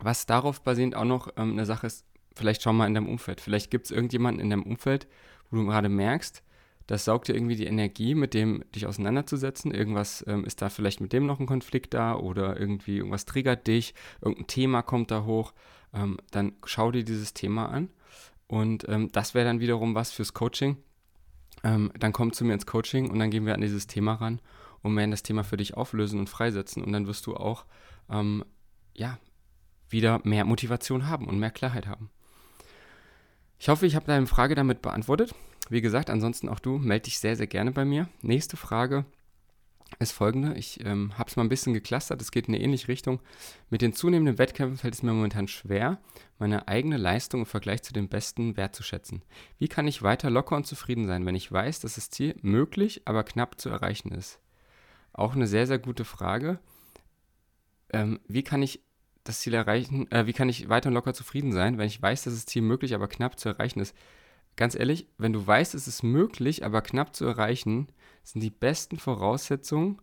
was 0.00 0.26
darauf 0.26 0.60
basierend 0.60 0.94
auch 0.94 1.04
noch 1.04 1.28
ähm, 1.36 1.52
eine 1.52 1.66
Sache 1.66 1.86
ist, 1.86 2.04
vielleicht 2.34 2.62
schau 2.62 2.72
mal 2.72 2.86
in 2.86 2.94
deinem 2.94 3.08
Umfeld. 3.08 3.40
Vielleicht 3.40 3.70
gibt 3.70 3.86
es 3.86 3.90
irgendjemanden 3.90 4.40
in 4.40 4.50
deinem 4.50 4.64
Umfeld, 4.64 5.06
wo 5.50 5.56
du 5.56 5.66
gerade 5.66 5.88
merkst, 5.88 6.42
das 6.86 7.04
saugt 7.04 7.28
dir 7.28 7.34
irgendwie 7.34 7.56
die 7.56 7.66
Energie, 7.66 8.14
mit 8.14 8.32
dem 8.32 8.62
dich 8.74 8.86
auseinanderzusetzen. 8.86 9.72
Irgendwas 9.72 10.24
ähm, 10.28 10.44
ist 10.44 10.62
da 10.62 10.68
vielleicht 10.68 11.00
mit 11.00 11.12
dem 11.12 11.26
noch 11.26 11.40
ein 11.40 11.46
Konflikt 11.46 11.94
da 11.94 12.14
oder 12.14 12.60
irgendwie 12.60 12.98
irgendwas 12.98 13.24
triggert 13.24 13.66
dich, 13.66 13.94
irgendein 14.20 14.46
Thema 14.46 14.82
kommt 14.82 15.10
da 15.10 15.24
hoch. 15.24 15.52
Ähm, 15.92 16.18
dann 16.30 16.52
schau 16.64 16.92
dir 16.92 17.04
dieses 17.04 17.34
Thema 17.34 17.66
an. 17.70 17.90
Und 18.46 18.88
ähm, 18.88 19.10
das 19.10 19.34
wäre 19.34 19.46
dann 19.46 19.58
wiederum 19.58 19.96
was 19.96 20.12
fürs 20.12 20.32
Coaching. 20.32 20.76
Ähm, 21.64 21.90
dann 21.98 22.12
komm 22.12 22.32
zu 22.32 22.44
mir 22.44 22.54
ins 22.54 22.66
Coaching 22.66 23.10
und 23.10 23.18
dann 23.18 23.30
gehen 23.30 23.46
wir 23.46 23.54
an 23.54 23.62
dieses 23.62 23.88
Thema 23.88 24.14
ran 24.14 24.40
und 24.86 24.96
werden 24.96 25.10
das 25.10 25.22
Thema 25.22 25.44
für 25.44 25.56
dich 25.56 25.76
auflösen 25.76 26.18
und 26.18 26.30
freisetzen. 26.30 26.82
Und 26.82 26.92
dann 26.92 27.06
wirst 27.06 27.26
du 27.26 27.36
auch, 27.36 27.66
ähm, 28.10 28.44
ja, 28.94 29.18
wieder 29.88 30.20
mehr 30.24 30.44
Motivation 30.44 31.08
haben 31.08 31.26
und 31.28 31.38
mehr 31.38 31.50
Klarheit 31.50 31.86
haben. 31.86 32.10
Ich 33.58 33.68
hoffe, 33.68 33.86
ich 33.86 33.94
habe 33.94 34.06
deine 34.06 34.26
Frage 34.26 34.54
damit 34.54 34.82
beantwortet. 34.82 35.34
Wie 35.68 35.80
gesagt, 35.80 36.10
ansonsten 36.10 36.48
auch 36.48 36.60
du, 36.60 36.78
melde 36.78 37.04
dich 37.04 37.18
sehr, 37.18 37.36
sehr 37.36 37.46
gerne 37.46 37.72
bei 37.72 37.84
mir. 37.84 38.08
Nächste 38.22 38.56
Frage 38.56 39.04
ist 39.98 40.12
folgende. 40.12 40.54
Ich 40.54 40.84
ähm, 40.84 41.16
habe 41.16 41.28
es 41.30 41.36
mal 41.36 41.44
ein 41.44 41.48
bisschen 41.48 41.72
geklustert. 41.72 42.20
Es 42.20 42.30
geht 42.30 42.48
in 42.48 42.54
eine 42.54 42.62
ähnliche 42.62 42.88
Richtung. 42.88 43.20
Mit 43.70 43.82
den 43.82 43.92
zunehmenden 43.92 44.38
Wettkämpfen 44.38 44.78
fällt 44.78 44.94
es 44.94 45.02
mir 45.02 45.12
momentan 45.12 45.48
schwer, 45.48 45.98
meine 46.38 46.68
eigene 46.68 46.96
Leistung 46.96 47.40
im 47.40 47.46
Vergleich 47.46 47.82
zu 47.82 47.92
den 47.92 48.08
Besten 48.08 48.56
wertzuschätzen. 48.56 49.22
Wie 49.58 49.68
kann 49.68 49.88
ich 49.88 50.02
weiter 50.02 50.30
locker 50.30 50.56
und 50.56 50.66
zufrieden 50.66 51.06
sein, 51.06 51.24
wenn 51.24 51.34
ich 51.34 51.50
weiß, 51.50 51.80
dass 51.80 51.94
das 51.94 52.10
Ziel 52.10 52.36
möglich, 52.42 53.02
aber 53.06 53.24
knapp 53.24 53.60
zu 53.60 53.70
erreichen 53.70 54.12
ist? 54.12 54.40
Auch 55.16 55.34
eine 55.34 55.46
sehr, 55.46 55.66
sehr 55.66 55.78
gute 55.78 56.04
Frage. 56.04 56.58
Ähm, 57.90 58.20
wie 58.28 58.42
kann 58.42 58.60
ich 58.60 58.82
das 59.24 59.40
Ziel 59.40 59.54
erreichen, 59.54 60.10
äh, 60.12 60.26
wie 60.26 60.34
kann 60.34 60.50
ich 60.50 60.68
weiter 60.68 60.90
locker 60.90 61.14
zufrieden 61.14 61.52
sein, 61.52 61.78
wenn 61.78 61.86
ich 61.86 62.00
weiß, 62.00 62.24
dass 62.24 62.34
das 62.34 62.44
Ziel 62.44 62.60
möglich, 62.60 62.94
aber 62.94 63.08
knapp 63.08 63.40
zu 63.40 63.48
erreichen 63.48 63.80
ist? 63.80 63.96
Ganz 64.56 64.74
ehrlich, 64.74 65.08
wenn 65.16 65.32
du 65.32 65.46
weißt, 65.46 65.74
es 65.74 65.88
ist 65.88 66.02
möglich, 66.02 66.66
aber 66.66 66.82
knapp 66.82 67.16
zu 67.16 67.24
erreichen, 67.24 67.88
sind 68.24 68.42
die 68.42 68.50
besten 68.50 68.98
Voraussetzungen, 68.98 70.02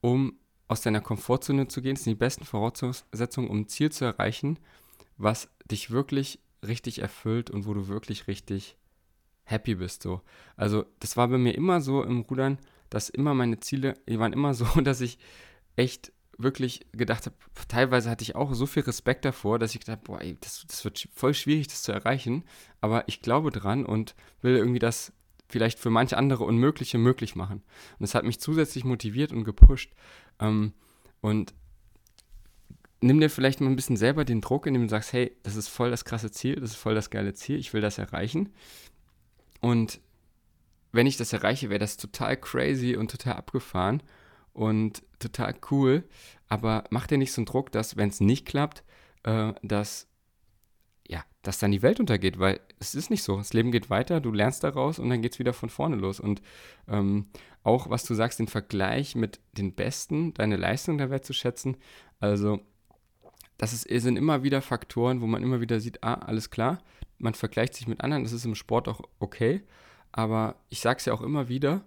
um 0.00 0.38
aus 0.68 0.80
deiner 0.80 1.00
Komfortzone 1.00 1.66
zu 1.66 1.82
gehen, 1.82 1.96
sind 1.96 2.12
die 2.12 2.18
besten 2.18 2.44
Voraussetzungen, 2.44 3.50
um 3.50 3.62
ein 3.62 3.68
Ziel 3.68 3.90
zu 3.90 4.04
erreichen, 4.04 4.60
was 5.16 5.48
dich 5.68 5.90
wirklich 5.90 6.38
richtig 6.64 7.00
erfüllt 7.00 7.50
und 7.50 7.66
wo 7.66 7.74
du 7.74 7.88
wirklich 7.88 8.28
richtig 8.28 8.76
happy 9.42 9.74
bist. 9.74 10.02
So. 10.02 10.20
Also 10.56 10.84
das 11.00 11.16
war 11.16 11.26
bei 11.26 11.38
mir 11.38 11.56
immer 11.56 11.80
so 11.80 12.04
im 12.04 12.20
Rudern, 12.20 12.58
dass 12.92 13.08
immer 13.08 13.34
meine 13.34 13.60
Ziele, 13.60 13.94
die 14.08 14.18
waren 14.18 14.32
immer 14.32 14.54
so, 14.54 14.64
dass 14.82 15.00
ich 15.00 15.18
echt 15.76 16.12
wirklich 16.38 16.86
gedacht 16.92 17.26
habe, 17.26 17.36
teilweise 17.68 18.10
hatte 18.10 18.22
ich 18.22 18.34
auch 18.34 18.52
so 18.54 18.66
viel 18.66 18.82
Respekt 18.82 19.24
davor, 19.24 19.58
dass 19.58 19.74
ich 19.74 19.80
gedacht 19.80 19.98
habe, 19.98 20.06
boah, 20.06 20.20
ey, 20.20 20.36
das, 20.40 20.64
das 20.66 20.84
wird 20.84 21.08
voll 21.14 21.34
schwierig, 21.34 21.68
das 21.68 21.82
zu 21.82 21.92
erreichen, 21.92 22.44
aber 22.80 23.06
ich 23.06 23.22
glaube 23.22 23.50
dran 23.50 23.86
und 23.86 24.14
will 24.40 24.56
irgendwie 24.56 24.78
das 24.78 25.12
vielleicht 25.48 25.78
für 25.78 25.90
manche 25.90 26.16
andere 26.16 26.44
Unmögliche 26.44 26.98
möglich 26.98 27.36
machen. 27.36 27.62
Und 27.98 28.04
es 28.04 28.14
hat 28.14 28.24
mich 28.24 28.40
zusätzlich 28.40 28.84
motiviert 28.84 29.32
und 29.32 29.44
gepusht. 29.44 29.92
Ähm, 30.40 30.72
und 31.20 31.54
nimm 33.02 33.20
dir 33.20 33.28
vielleicht 33.28 33.60
mal 33.60 33.68
ein 33.68 33.76
bisschen 33.76 33.98
selber 33.98 34.24
den 34.24 34.40
Druck, 34.40 34.66
indem 34.66 34.82
du 34.82 34.88
sagst, 34.88 35.12
hey, 35.12 35.36
das 35.42 35.56
ist 35.56 35.68
voll 35.68 35.90
das 35.90 36.06
krasse 36.06 36.30
Ziel, 36.30 36.56
das 36.56 36.70
ist 36.70 36.76
voll 36.76 36.94
das 36.94 37.10
geile 37.10 37.34
Ziel, 37.34 37.58
ich 37.58 37.74
will 37.74 37.82
das 37.82 37.98
erreichen. 37.98 38.48
Und 39.60 40.00
wenn 40.92 41.06
ich 41.06 41.16
das 41.16 41.32
erreiche, 41.32 41.70
wäre 41.70 41.78
das 41.78 41.96
total 41.96 42.36
crazy 42.36 42.96
und 42.96 43.10
total 43.10 43.34
abgefahren 43.34 44.02
und 44.52 45.02
total 45.18 45.54
cool. 45.70 46.04
Aber 46.48 46.84
mach 46.90 47.06
dir 47.06 47.18
nicht 47.18 47.32
so 47.32 47.40
einen 47.40 47.46
Druck, 47.46 47.72
dass, 47.72 47.96
wenn 47.96 48.10
es 48.10 48.20
nicht 48.20 48.46
klappt, 48.46 48.84
äh, 49.24 49.54
dass, 49.62 50.08
ja, 51.08 51.24
dass 51.40 51.58
dann 51.58 51.72
die 51.72 51.82
Welt 51.82 51.98
untergeht, 51.98 52.38
weil 52.38 52.60
es 52.78 52.94
ist 52.94 53.10
nicht 53.10 53.22
so. 53.22 53.38
Das 53.38 53.54
Leben 53.54 53.72
geht 53.72 53.90
weiter, 53.90 54.20
du 54.20 54.32
lernst 54.32 54.62
daraus 54.62 54.98
und 54.98 55.08
dann 55.08 55.22
geht 55.22 55.32
es 55.32 55.38
wieder 55.38 55.54
von 55.54 55.70
vorne 55.70 55.96
los. 55.96 56.20
Und 56.20 56.42
ähm, 56.88 57.26
auch, 57.62 57.88
was 57.88 58.04
du 58.04 58.14
sagst, 58.14 58.38
den 58.38 58.48
Vergleich 58.48 59.14
mit 59.14 59.40
den 59.52 59.74
Besten, 59.74 60.34
deine 60.34 60.56
Leistung 60.56 60.98
der 60.98 61.10
Welt 61.10 61.24
zu 61.24 61.32
schätzen. 61.32 61.76
Also, 62.20 62.60
das 63.56 63.72
ist, 63.72 63.88
sind 63.88 64.16
immer 64.16 64.42
wieder 64.42 64.60
Faktoren, 64.60 65.20
wo 65.20 65.26
man 65.26 65.42
immer 65.42 65.60
wieder 65.60 65.80
sieht, 65.80 66.02
ah, 66.02 66.14
alles 66.14 66.50
klar, 66.50 66.82
man 67.18 67.34
vergleicht 67.34 67.74
sich 67.74 67.86
mit 67.86 68.00
anderen, 68.00 68.24
das 68.24 68.32
ist 68.32 68.44
im 68.44 68.56
Sport 68.56 68.88
auch 68.88 69.02
okay. 69.20 69.62
Aber 70.12 70.56
ich 70.68 70.80
sage 70.80 70.98
es 70.98 71.06
ja 71.06 71.14
auch 71.14 71.22
immer 71.22 71.48
wieder, 71.48 71.82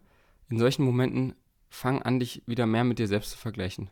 in 0.49 0.59
solchen 0.59 0.83
Momenten 0.83 1.35
fang 1.69 2.01
an, 2.01 2.19
dich 2.19 2.43
wieder 2.45 2.65
mehr 2.65 2.83
mit 2.83 2.99
dir 2.99 3.07
selbst 3.07 3.31
zu 3.31 3.37
vergleichen. 3.37 3.89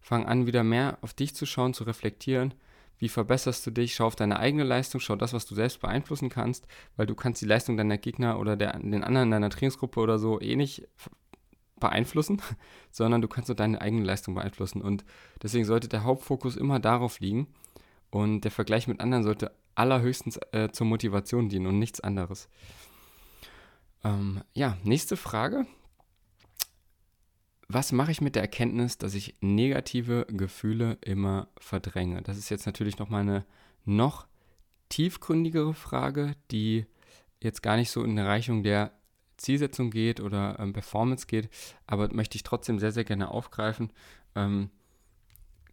Fang 0.00 0.26
an, 0.26 0.46
wieder 0.46 0.64
mehr 0.64 0.98
auf 1.00 1.14
dich 1.14 1.34
zu 1.34 1.46
schauen, 1.46 1.74
zu 1.74 1.84
reflektieren. 1.84 2.54
Wie 2.98 3.08
verbesserst 3.08 3.66
du 3.66 3.70
dich? 3.70 3.94
Schau 3.94 4.06
auf 4.06 4.16
deine 4.16 4.38
eigene 4.38 4.64
Leistung, 4.64 5.00
schau 5.00 5.16
das, 5.16 5.32
was 5.32 5.46
du 5.46 5.54
selbst 5.54 5.80
beeinflussen 5.80 6.28
kannst, 6.28 6.66
weil 6.96 7.06
du 7.06 7.14
kannst 7.14 7.42
die 7.42 7.46
Leistung 7.46 7.76
deiner 7.76 7.98
Gegner 7.98 8.38
oder 8.38 8.56
der, 8.56 8.78
den 8.78 9.02
anderen 9.02 9.28
in 9.28 9.30
deiner 9.32 9.50
Trainingsgruppe 9.50 9.98
oder 9.98 10.18
so 10.18 10.40
eh 10.40 10.54
nicht 10.56 10.86
beeinflussen, 11.80 12.40
sondern 12.90 13.20
du 13.20 13.28
kannst 13.28 13.48
nur 13.48 13.56
deine 13.56 13.80
eigene 13.80 14.04
Leistung 14.04 14.34
beeinflussen. 14.34 14.82
Und 14.82 15.04
deswegen 15.42 15.64
sollte 15.64 15.88
der 15.88 16.04
Hauptfokus 16.04 16.56
immer 16.56 16.78
darauf 16.78 17.18
liegen. 17.20 17.48
Und 18.10 18.42
der 18.42 18.50
Vergleich 18.50 18.86
mit 18.86 19.00
anderen 19.00 19.24
sollte 19.24 19.52
allerhöchstens 19.74 20.38
äh, 20.52 20.70
zur 20.70 20.86
Motivation 20.86 21.48
dienen 21.48 21.66
und 21.66 21.78
nichts 21.78 22.00
anderes. 22.00 22.48
Ähm, 24.04 24.42
ja, 24.54 24.76
nächste 24.84 25.16
Frage. 25.16 25.66
Was 27.68 27.92
mache 27.92 28.10
ich 28.10 28.20
mit 28.20 28.34
der 28.34 28.42
Erkenntnis, 28.42 28.98
dass 28.98 29.14
ich 29.14 29.36
negative 29.40 30.26
Gefühle 30.28 30.98
immer 31.00 31.48
verdränge? 31.58 32.22
Das 32.22 32.36
ist 32.36 32.50
jetzt 32.50 32.66
natürlich 32.66 32.98
nochmal 32.98 33.22
eine 33.22 33.46
noch 33.84 34.26
tiefgründigere 34.88 35.72
Frage, 35.72 36.34
die 36.50 36.86
jetzt 37.40 37.62
gar 37.62 37.76
nicht 37.76 37.90
so 37.90 38.04
in 38.04 38.18
Erreichung 38.18 38.62
der 38.62 38.92
Zielsetzung 39.38 39.90
geht 39.90 40.20
oder 40.20 40.58
ähm, 40.58 40.72
Performance 40.72 41.26
geht, 41.26 41.48
aber 41.86 42.12
möchte 42.12 42.36
ich 42.36 42.42
trotzdem 42.42 42.78
sehr, 42.78 42.92
sehr 42.92 43.04
gerne 43.04 43.30
aufgreifen. 43.30 43.92
Ähm, 44.34 44.70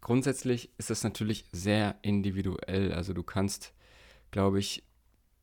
grundsätzlich 0.00 0.70
ist 0.78 0.90
das 0.90 1.04
natürlich 1.04 1.44
sehr 1.52 1.96
individuell. 2.02 2.92
Also 2.92 3.12
du 3.12 3.22
kannst, 3.22 3.74
glaube 4.30 4.58
ich, 4.58 4.82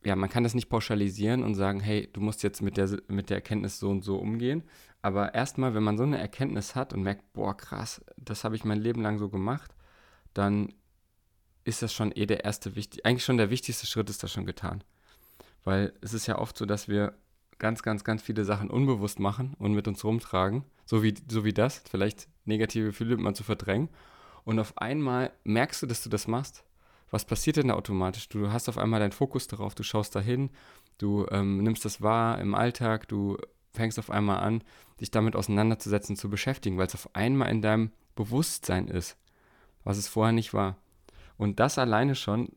ja, 0.08 0.16
man 0.16 0.30
kann 0.30 0.44
das 0.44 0.54
nicht 0.54 0.70
pauschalisieren 0.70 1.44
und 1.44 1.56
sagen, 1.56 1.82
hey, 1.82 2.10
du 2.14 2.22
musst 2.22 2.42
jetzt 2.42 2.62
mit 2.62 2.78
der, 2.78 2.98
mit 3.10 3.30
der 3.30 3.38
Erkenntnis 3.38 3.78
so 3.78 3.90
und 3.90 4.06
so 4.06 4.16
umgehen. 4.16 4.64
Aber 5.02 5.36
erstmal, 5.36 5.74
wenn 5.74 5.84
man 5.84 5.98
so 5.98 6.04
eine 6.04 6.18
Erkenntnis 6.18 6.76
hat 6.76 6.94
und 6.94 7.04
merkt, 7.04 7.34
boah, 7.34 7.58
krass, 7.58 8.02
das 8.16 8.46
habe 8.46 8.56
ich 8.56 8.64
mein 8.64 8.80
Leben 8.80 9.02
lang 9.02 9.20
so 9.20 9.28
gemacht, 9.28 9.76
dann 10.34 10.74
ist 11.66 11.82
das 11.82 11.94
schon 11.94 12.14
eh 12.14 12.26
der 12.26 12.46
erste, 12.46 12.78
wichtig, 12.78 13.06
eigentlich 13.06 13.26
schon 13.26 13.36
der 13.36 13.50
wichtigste 13.50 13.86
Schritt 13.86 14.10
ist 14.10 14.24
das 14.24 14.32
schon 14.32 14.46
getan. 14.46 14.82
Weil 15.66 15.92
es 16.00 16.14
ist 16.14 16.26
ja 16.26 16.38
oft 16.40 16.58
so, 16.58 16.66
dass 16.66 16.88
wir 16.88 17.14
ganz, 17.60 17.84
ganz, 17.84 18.06
ganz 18.06 18.22
viele 18.22 18.46
Sachen 18.46 18.70
unbewusst 18.70 19.20
machen 19.20 19.56
und 19.60 19.74
mit 19.74 19.90
uns 19.90 20.06
rumtragen, 20.06 20.64
so 20.86 21.04
wie, 21.04 21.16
so 21.30 21.44
wie 21.44 21.54
das, 21.54 21.84
vielleicht 21.90 22.30
negative 22.46 22.86
Gefühle 22.86 23.18
mal 23.18 23.36
zu 23.36 23.44
verdrängen. 23.44 23.90
Und 24.46 24.58
auf 24.58 24.78
einmal 24.78 25.34
merkst 25.44 25.82
du, 25.82 25.86
dass 25.86 26.02
du 26.02 26.10
das 26.10 26.28
machst 26.28 26.64
was 27.10 27.26
passiert 27.26 27.58
denn 27.58 27.70
da 27.70 27.76
automatisch? 27.76 28.30
Du 28.30 28.52
hast 28.52 28.70
auf 28.70 28.78
einmal 28.78 29.00
deinen 29.00 29.12
Fokus 29.12 29.48
darauf, 29.48 29.76
du 29.76 29.84
schaust 29.84 30.16
dahin, 30.16 30.50
du 30.98 31.26
ähm, 31.32 31.64
nimmst 31.64 31.86
das 31.86 32.02
wahr 32.02 32.40
im 32.40 32.54
Alltag, 32.54 33.08
du 33.08 33.38
fängst 33.74 34.00
auf 34.00 34.10
einmal 34.10 34.40
an, 34.40 34.64
dich 35.00 35.12
damit 35.12 35.36
auseinanderzusetzen, 35.36 36.16
zu 36.16 36.30
beschäftigen, 36.30 36.78
weil 36.78 36.88
es 36.88 36.96
auf 36.96 37.10
einmal 37.16 37.50
in 37.50 37.62
deinem 37.62 37.92
Bewusstsein 38.16 38.88
ist, 38.88 39.18
was 39.84 39.98
es 39.98 40.08
vorher 40.08 40.34
nicht 40.34 40.54
war. 40.54 40.78
Und 41.38 41.60
das 41.60 41.78
alleine 41.78 42.16
schon 42.16 42.50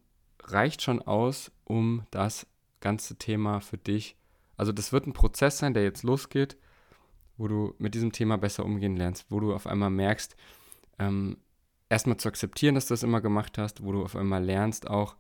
reicht 0.42 0.83
schon 0.83 1.02
aus, 1.02 1.52
um 1.64 2.07
das 2.11 2.47
ganze 2.80 3.16
Thema 3.16 3.61
für 3.61 3.78
dich, 3.78 4.16
also 4.57 4.73
das 4.73 4.92
wird 4.92 5.07
ein 5.07 5.12
Prozess 5.12 5.59
sein, 5.59 5.75
der 5.75 5.85
jetzt 5.85 6.02
losgeht, 6.02 6.57
wo 7.37 7.49
du 7.49 7.75
mit 7.78 7.95
diesem 7.95 8.12
Thema 8.12 8.37
besser 8.37 8.64
umgehen 8.64 8.97
lernst, 8.97 9.26
wo 9.30 9.40
du 9.40 9.54
auf 9.54 9.66
einmal 9.66 9.90
merkst, 9.90 10.37
ähm, 10.99 11.38
erstmal 11.90 12.16
zu 12.16 12.28
akzeptieren, 12.28 12.75
dass 12.75 12.87
du 12.87 12.94
das 12.94 13.02
immer 13.02 13.20
gemacht 13.20 13.59
hast, 13.59 13.85
wo 13.85 13.92
du 13.92 14.02
auf 14.02 14.16
einmal 14.16 14.42
lernst, 14.42 14.88
auch 14.88 15.16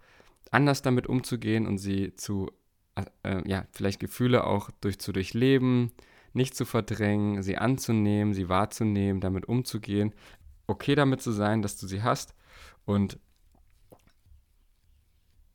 anders 0.50 0.80
damit 0.80 1.06
umzugehen 1.06 1.66
und 1.66 1.76
sie 1.76 2.14
zu, 2.14 2.50
äh, 2.94 3.04
äh, 3.24 3.48
ja, 3.48 3.66
vielleicht 3.72 4.00
Gefühle 4.00 4.44
auch 4.44 4.70
durch, 4.80 4.98
zu 4.98 5.12
durchleben, 5.12 5.92
nicht 6.32 6.56
zu 6.56 6.64
verdrängen, 6.64 7.42
sie 7.42 7.58
anzunehmen, 7.58 8.32
sie 8.32 8.48
wahrzunehmen, 8.48 9.20
damit 9.20 9.46
umzugehen, 9.46 10.14
okay 10.66 10.94
damit 10.94 11.20
zu 11.20 11.32
sein, 11.32 11.60
dass 11.60 11.76
du 11.76 11.86
sie 11.86 12.02
hast. 12.02 12.34
Und 12.84 13.18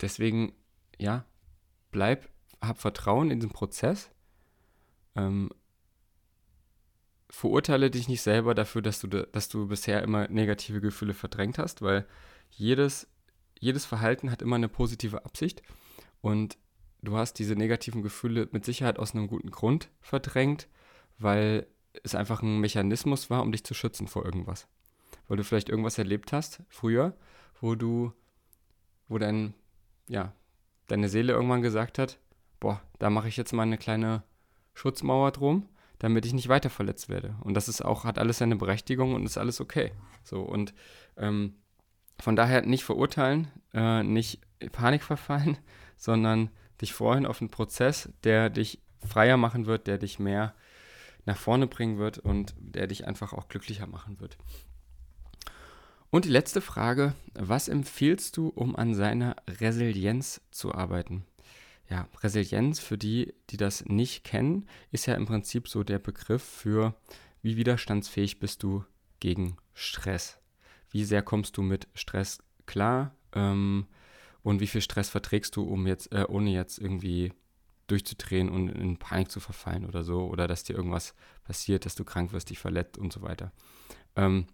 deswegen, 0.02 0.54
ja, 1.00 1.26
bleib, 1.92 2.30
hab 2.62 2.78
Vertrauen 2.78 3.32
in 3.32 3.40
den 3.40 3.50
Prozess, 3.50 4.12
ähm, 5.16 5.50
verurteile 7.30 7.90
dich 7.90 8.08
nicht 8.08 8.22
selber 8.22 8.54
dafür, 8.54 8.82
dass 8.82 9.00
du, 9.00 9.08
dass 9.08 9.50
du 9.50 9.68
bisher 9.68 10.04
immer 10.04 10.28
negative 10.28 10.82
Gefühle 10.82 11.14
verdrängt 11.14 11.58
hast, 11.58 11.82
weil 11.82 12.06
jedes, 12.50 13.08
jedes 13.60 13.86
Verhalten 13.86 14.32
hat 14.32 14.42
immer 14.42 14.56
eine 14.56 14.70
positive 14.70 15.26
Absicht 15.26 15.62
und 16.22 16.58
du 17.02 17.18
hast 17.18 17.34
diese 17.34 17.56
negativen 17.56 18.02
Gefühle 18.02 18.48
mit 18.52 18.66
Sicherheit 18.66 19.00
aus 19.00 19.14
einem 19.14 19.28
guten 19.28 19.52
Grund 19.52 19.90
verdrängt, 20.02 20.68
weil 21.18 21.68
es 22.04 22.16
einfach 22.16 22.42
ein 22.42 22.60
Mechanismus 22.60 23.30
war, 23.30 23.42
um 23.42 23.52
dich 23.52 23.64
zu 23.64 23.74
schützen 23.74 24.08
vor 24.08 24.26
irgendwas. 24.26 24.68
Weil 25.28 25.38
du 25.38 25.44
vielleicht 25.44 25.70
irgendwas 25.70 25.98
erlebt 25.98 26.34
hast 26.34 26.62
früher, 26.70 27.16
wo 27.60 27.76
du, 27.76 28.14
wo 29.08 29.18
dein, 29.18 29.54
ja, 30.08 30.34
deine 30.88 31.10
Seele 31.10 31.34
irgendwann 31.34 31.62
gesagt 31.62 31.98
hat, 31.98 32.20
boah, 32.60 32.82
da 33.00 33.10
mache 33.10 33.28
ich 33.28 33.38
jetzt 33.38 33.54
mal 33.54 33.64
eine 33.64 33.78
kleine 33.78 34.24
Schutzmauer 34.74 35.32
drum 35.32 35.68
damit 36.06 36.24
ich 36.28 36.34
nicht 36.34 36.50
weiter 36.50 36.70
verletzt 36.70 37.10
werde. 37.10 37.36
Und 37.42 37.56
das 37.56 37.68
ist 37.68 37.84
auch, 37.84 38.04
hat 38.04 38.20
alles 38.20 38.38
seine 38.38 38.56
Berechtigung 38.56 39.16
und 39.16 39.26
ist 39.26 39.40
alles 39.40 39.60
okay. 39.60 39.92
So, 40.24 40.44
und 40.44 40.76
ähm, 41.18 41.56
von 42.20 42.36
daher 42.36 42.62
nicht 42.62 42.84
verurteilen, 42.84 43.48
äh, 43.74 44.04
nicht 44.04 44.40
Panik 44.72 45.02
verfallen, 45.02 45.58
sondern 45.98 46.52
dich 46.80 46.94
freuen 46.94 47.26
auf 47.26 47.42
einen 47.42 47.50
Prozess, 47.50 48.14
der 48.24 48.52
dich 48.52 48.84
freier 49.04 49.38
machen 49.38 49.66
wird, 49.66 49.88
der 49.88 49.98
dich 49.98 50.20
mehr 50.20 50.54
nach 51.26 51.38
vorne 51.38 51.66
bringen 51.66 51.98
wird 51.98 52.20
und 52.20 52.54
der 52.60 52.86
dich 52.86 53.08
einfach 53.08 53.34
auch 53.34 53.48
glücklicher 53.48 53.88
machen 53.88 54.20
wird. 54.20 54.38
Und 56.12 56.26
die 56.26 56.30
letzte 56.30 56.62
Frage, 56.62 57.16
was 57.34 57.68
empfiehlst 57.68 58.38
du, 58.38 58.50
um 58.50 58.76
an 58.76 58.94
seiner 58.94 59.38
Resilienz 59.60 60.40
zu 60.52 60.72
arbeiten? 60.72 61.26
Ja, 61.90 62.08
Resilienz, 62.22 62.80
für 62.80 62.98
die, 62.98 63.34
die 63.50 63.58
das 63.58 63.86
nicht 63.86 64.24
kennen, 64.24 64.68
ist 64.92 65.06
ja 65.06 65.14
im 65.14 65.26
Prinzip 65.26 65.68
so 65.68 65.84
der 65.84 66.00
Begriff 66.00 66.44
für, 66.44 66.96
wie 67.42 67.58
widerstandsfähig 67.58 68.40
bist 68.40 68.64
du 68.64 68.84
gegen 69.20 69.58
Stress. 69.74 70.40
Wie 70.90 71.06
sehr 71.06 71.22
kommst 71.22 71.58
du 71.58 71.62
mit 71.62 71.88
Stress 71.94 72.40
klar 72.66 73.16
ähm, 73.34 73.86
und 74.42 74.62
wie 74.62 74.68
viel 74.68 74.82
Stress 74.82 75.10
verträgst 75.10 75.56
du, 75.56 75.64
um 75.64 75.86
jetzt, 75.86 76.12
äh, 76.12 76.26
ohne 76.28 76.52
jetzt 76.52 76.80
irgendwie 76.80 77.34
durchzudrehen 77.88 78.50
und 78.50 78.70
in 78.70 78.98
Panik 78.98 79.30
zu 79.30 79.40
verfallen 79.40 79.86
oder 79.86 80.04
so, 80.04 80.28
oder 80.28 80.48
dass 80.48 80.64
dir 80.64 80.76
irgendwas 80.76 81.14
passiert, 81.44 81.86
dass 81.86 81.94
du 81.94 82.04
krank 82.04 82.34
wirst, 82.34 82.50
dich 82.50 82.58
verletzt 82.58 82.98
und 82.98 83.14
so 83.14 83.22
weiter. 83.22 83.52
Ähm, 84.16 84.48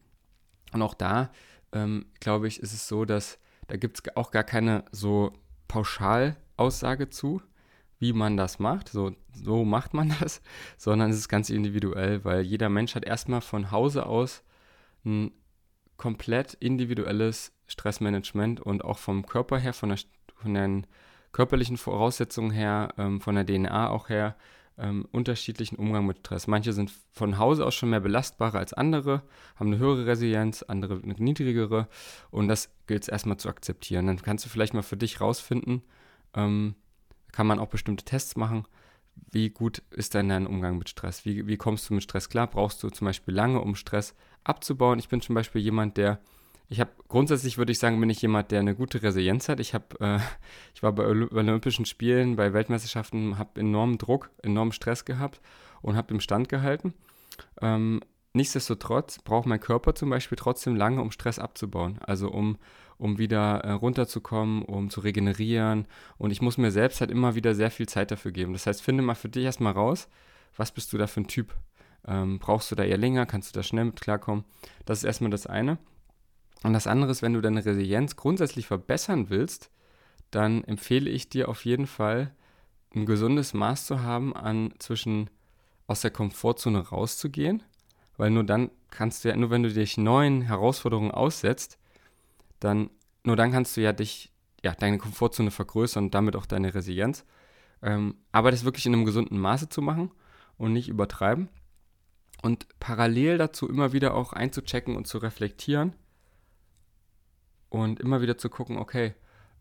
und 0.73 0.81
auch 0.81 0.93
da, 0.93 1.31
ähm, 1.71 2.07
glaube 2.19 2.47
ich, 2.49 2.59
ist 2.59 2.73
es 2.73 2.89
so, 2.89 3.05
dass 3.05 3.39
da 3.67 3.77
gibt 3.77 3.99
es 3.99 4.15
auch 4.17 4.31
gar 4.31 4.43
keine 4.43 4.83
so 4.91 5.31
pauschal 5.69 6.35
Aussage 6.61 7.09
zu, 7.09 7.41
wie 7.99 8.13
man 8.13 8.37
das 8.37 8.59
macht, 8.59 8.89
so, 8.89 9.11
so 9.33 9.65
macht 9.65 9.93
man 9.93 10.13
das, 10.19 10.41
sondern 10.77 11.11
es 11.11 11.17
ist 11.17 11.29
ganz 11.29 11.49
individuell, 11.49 12.23
weil 12.23 12.41
jeder 12.41 12.69
Mensch 12.69 12.95
hat 12.95 13.05
erstmal 13.05 13.41
von 13.41 13.71
Hause 13.71 14.05
aus 14.05 14.43
ein 15.05 15.31
komplett 15.97 16.55
individuelles 16.55 17.53
Stressmanagement 17.67 18.59
und 18.59 18.83
auch 18.83 18.97
vom 18.97 19.25
Körper 19.25 19.57
her, 19.57 19.73
von, 19.73 19.89
der, 19.89 19.99
von 20.35 20.53
den 20.53 20.87
körperlichen 21.31 21.77
Voraussetzungen 21.77 22.51
her, 22.51 22.93
ähm, 22.97 23.21
von 23.21 23.35
der 23.35 23.45
DNA 23.45 23.89
auch 23.89 24.09
her, 24.09 24.35
ähm, 24.77 25.07
unterschiedlichen 25.11 25.75
Umgang 25.75 26.05
mit 26.05 26.19
Stress. 26.19 26.47
Manche 26.47 26.73
sind 26.73 26.91
von 27.11 27.37
Hause 27.37 27.65
aus 27.65 27.75
schon 27.75 27.91
mehr 27.91 27.99
belastbarer 27.99 28.57
als 28.57 28.73
andere, 28.73 29.21
haben 29.55 29.67
eine 29.67 29.77
höhere 29.77 30.07
Resilienz, 30.07 30.63
andere 30.63 30.99
eine 31.03 31.13
niedrigere 31.13 31.87
und 32.31 32.47
das 32.47 32.69
gilt 32.87 33.03
es 33.03 33.09
erstmal 33.09 33.37
zu 33.37 33.49
akzeptieren. 33.49 34.07
Dann 34.07 34.21
kannst 34.21 34.45
du 34.45 34.49
vielleicht 34.49 34.73
mal 34.73 34.81
für 34.81 34.97
dich 34.97 35.21
rausfinden, 35.21 35.83
ähm, 36.35 36.75
kann 37.31 37.47
man 37.47 37.59
auch 37.59 37.69
bestimmte 37.69 38.05
Tests 38.05 38.35
machen. 38.35 38.65
Wie 39.31 39.49
gut 39.49 39.81
ist 39.91 40.13
denn 40.13 40.29
dein 40.29 40.47
Umgang 40.47 40.77
mit 40.77 40.89
Stress? 40.89 41.25
Wie, 41.25 41.47
wie 41.47 41.57
kommst 41.57 41.89
du 41.89 41.93
mit 41.93 42.03
Stress 42.03 42.29
klar? 42.29 42.47
Brauchst 42.47 42.81
du 42.83 42.89
zum 42.89 43.05
Beispiel 43.05 43.33
lange, 43.33 43.61
um 43.61 43.75
Stress 43.75 44.15
abzubauen? 44.43 44.99
Ich 44.99 45.09
bin 45.09 45.21
zum 45.21 45.35
Beispiel 45.35 45.61
jemand, 45.61 45.97
der 45.97 46.19
ich 46.71 46.79
habe 46.79 46.91
grundsätzlich 47.09 47.57
würde 47.57 47.73
ich 47.73 47.79
sagen, 47.79 47.99
bin 47.99 48.09
ich 48.09 48.21
jemand, 48.21 48.49
der 48.49 48.61
eine 48.61 48.75
gute 48.75 49.03
Resilienz 49.03 49.49
hat. 49.49 49.59
Ich 49.59 49.73
habe, 49.73 49.87
äh, 49.99 50.19
ich 50.73 50.81
war 50.81 50.93
bei, 50.93 51.05
Olympischen 51.05 51.85
Spielen, 51.85 52.37
bei 52.37 52.53
Weltmeisterschaften, 52.53 53.37
habe 53.37 53.59
enormen 53.59 53.97
Druck, 53.97 54.29
enormen 54.41 54.71
Stress 54.71 55.03
gehabt 55.03 55.41
und 55.81 55.97
habe 55.97 56.13
im 56.13 56.21
Stand 56.21 56.47
gehalten. 56.47 56.93
Ähm, 57.61 57.99
nichtsdestotrotz 58.31 59.19
braucht 59.19 59.47
mein 59.47 59.59
Körper 59.59 59.95
zum 59.95 60.09
Beispiel 60.09 60.37
trotzdem 60.37 60.77
lange, 60.77 61.01
um 61.01 61.11
Stress 61.11 61.39
abzubauen. 61.39 61.99
Also 62.05 62.29
um, 62.31 62.57
um 63.01 63.17
wieder 63.17 63.61
äh, 63.63 63.71
runterzukommen, 63.71 64.61
um 64.61 64.91
zu 64.91 64.99
regenerieren. 64.99 65.87
Und 66.19 66.29
ich 66.29 66.41
muss 66.41 66.59
mir 66.59 66.69
selbst 66.69 67.01
halt 67.01 67.09
immer 67.09 67.33
wieder 67.33 67.55
sehr 67.55 67.71
viel 67.71 67.89
Zeit 67.89 68.11
dafür 68.11 68.31
geben. 68.31 68.53
Das 68.53 68.67
heißt, 68.67 68.81
finde 68.81 69.01
mal 69.01 69.15
für 69.15 69.27
dich 69.27 69.43
erstmal 69.43 69.73
raus, 69.73 70.07
was 70.55 70.71
bist 70.71 70.93
du 70.93 70.99
da 70.99 71.07
für 71.07 71.21
ein 71.21 71.27
Typ? 71.27 71.55
Ähm, 72.07 72.37
brauchst 72.37 72.69
du 72.69 72.75
da 72.75 72.83
eher 72.83 72.99
länger? 72.99 73.25
Kannst 73.25 73.49
du 73.49 73.57
da 73.57 73.63
schnell 73.63 73.85
mit 73.85 73.99
klarkommen? 73.99 74.45
Das 74.85 74.99
ist 74.99 75.03
erstmal 75.03 75.31
das 75.31 75.47
eine. 75.47 75.79
Und 76.63 76.73
das 76.73 76.85
andere 76.85 77.09
ist, 77.09 77.23
wenn 77.23 77.33
du 77.33 77.41
deine 77.41 77.65
Resilienz 77.65 78.15
grundsätzlich 78.15 78.67
verbessern 78.67 79.31
willst, 79.31 79.71
dann 80.29 80.63
empfehle 80.63 81.09
ich 81.09 81.27
dir 81.27 81.49
auf 81.49 81.65
jeden 81.65 81.87
Fall, 81.87 82.35
ein 82.93 83.05
gesundes 83.05 83.53
Maß 83.53 83.85
zu 83.85 84.03
haben 84.03 84.35
an 84.35 84.73
zwischen 84.77 85.29
aus 85.87 86.01
der 86.01 86.11
Komfortzone 86.11 86.89
rauszugehen, 86.89 87.63
weil 88.17 88.29
nur 88.29 88.43
dann 88.43 88.69
kannst 88.91 89.23
du 89.23 89.29
ja, 89.29 89.35
nur 89.35 89.49
wenn 89.49 89.63
du 89.63 89.73
dich 89.73 89.97
neuen 89.97 90.41
Herausforderungen 90.41 91.11
aussetzt, 91.11 91.79
dann, 92.61 92.89
nur 93.23 93.35
dann 93.35 93.51
kannst 93.51 93.75
du 93.75 93.81
ja 93.81 93.93
dich, 93.93 94.31
ja, 94.63 94.73
deine 94.73 94.97
Komfortzone 94.97 95.51
vergrößern 95.51 96.05
und 96.05 96.15
damit 96.15 96.35
auch 96.35 96.45
deine 96.45 96.73
Resilienz. 96.73 97.25
Ähm, 97.81 98.15
aber 98.31 98.51
das 98.51 98.63
wirklich 98.63 98.85
in 98.85 98.93
einem 98.93 99.05
gesunden 99.05 99.39
Maße 99.39 99.69
zu 99.69 99.81
machen 99.81 100.11
und 100.57 100.71
nicht 100.73 100.87
übertreiben. 100.87 101.49
Und 102.41 102.67
parallel 102.79 103.37
dazu 103.37 103.67
immer 103.67 103.93
wieder 103.93 104.15
auch 104.15 104.33
einzuchecken 104.33 104.95
und 104.95 105.07
zu 105.07 105.17
reflektieren, 105.17 105.93
und 107.71 108.01
immer 108.01 108.21
wieder 108.21 108.37
zu 108.37 108.49
gucken, 108.49 108.77
okay, 108.77 109.15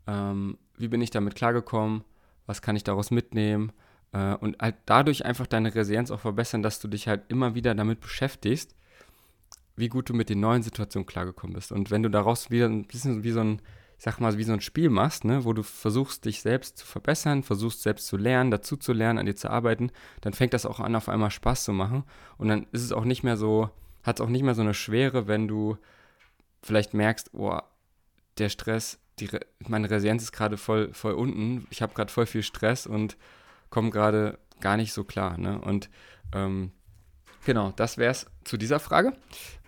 ähm, 0.06 0.58
wie 0.76 0.88
bin 0.88 1.00
ich 1.00 1.10
damit 1.10 1.36
klargekommen, 1.36 2.04
was 2.44 2.60
kann 2.60 2.76
ich 2.76 2.82
daraus 2.84 3.10
mitnehmen 3.12 3.72
äh, 4.12 4.34
und 4.34 4.60
halt 4.60 4.76
dadurch 4.84 5.24
einfach 5.24 5.46
deine 5.46 5.74
Resilienz 5.74 6.10
auch 6.10 6.18
verbessern, 6.20 6.62
dass 6.62 6.80
du 6.80 6.88
dich 6.88 7.06
halt 7.06 7.22
immer 7.28 7.54
wieder 7.54 7.74
damit 7.74 8.00
beschäftigst, 8.00 8.74
wie 9.80 9.88
gut 9.88 10.08
du 10.08 10.14
mit 10.14 10.28
den 10.28 10.40
neuen 10.40 10.62
Situationen 10.62 11.06
klargekommen 11.06 11.54
bist. 11.54 11.72
Und 11.72 11.90
wenn 11.90 12.02
du 12.02 12.08
daraus 12.08 12.50
wieder 12.50 12.66
ein 12.66 12.84
bisschen 12.84 13.24
wie 13.24 13.32
so 13.32 13.40
ein, 13.40 13.62
ich 13.98 14.04
sag 14.04 14.20
mal, 14.20 14.38
wie 14.38 14.44
so 14.44 14.52
ein 14.52 14.60
Spiel 14.60 14.90
machst, 14.90 15.24
ne, 15.24 15.44
wo 15.44 15.52
du 15.52 15.62
versuchst, 15.62 16.24
dich 16.24 16.42
selbst 16.42 16.78
zu 16.78 16.86
verbessern, 16.86 17.42
versuchst 17.42 17.82
selbst 17.82 18.06
zu 18.06 18.16
lernen, 18.16 18.50
dazu 18.50 18.76
zu 18.76 18.92
lernen, 18.92 19.18
an 19.18 19.26
dir 19.26 19.36
zu 19.36 19.50
arbeiten, 19.50 19.90
dann 20.20 20.32
fängt 20.32 20.54
das 20.54 20.66
auch 20.66 20.80
an, 20.80 20.94
auf 20.94 21.08
einmal 21.08 21.30
Spaß 21.30 21.64
zu 21.64 21.72
machen. 21.72 22.04
Und 22.38 22.48
dann 22.48 22.66
ist 22.72 22.82
es 22.82 22.92
auch 22.92 23.04
nicht 23.04 23.22
mehr 23.22 23.36
so, 23.36 23.70
hat 24.02 24.20
es 24.20 24.24
auch 24.24 24.30
nicht 24.30 24.42
mehr 24.42 24.54
so 24.54 24.62
eine 24.62 24.74
Schwere, 24.74 25.26
wenn 25.26 25.48
du 25.48 25.76
vielleicht 26.62 26.94
merkst, 26.94 27.34
oh, 27.34 27.58
der 28.38 28.48
Stress, 28.48 28.98
die, 29.18 29.28
meine 29.66 29.90
Resilienz 29.90 30.22
ist 30.22 30.32
gerade 30.32 30.56
voll, 30.56 30.92
voll 30.94 31.12
unten. 31.12 31.66
Ich 31.70 31.82
habe 31.82 31.94
gerade 31.94 32.12
voll 32.12 32.26
viel 32.26 32.42
Stress 32.42 32.86
und 32.86 33.16
komme 33.68 33.90
gerade 33.90 34.38
gar 34.60 34.76
nicht 34.76 34.92
so 34.92 35.04
klar. 35.04 35.38
Ne? 35.38 35.60
Und 35.60 35.90
ähm, 36.32 36.72
genau, 37.44 37.72
das 37.76 37.98
wäre 37.98 38.10
es 38.10 38.26
zu 38.44 38.56
dieser 38.56 38.80
Frage. 38.80 39.14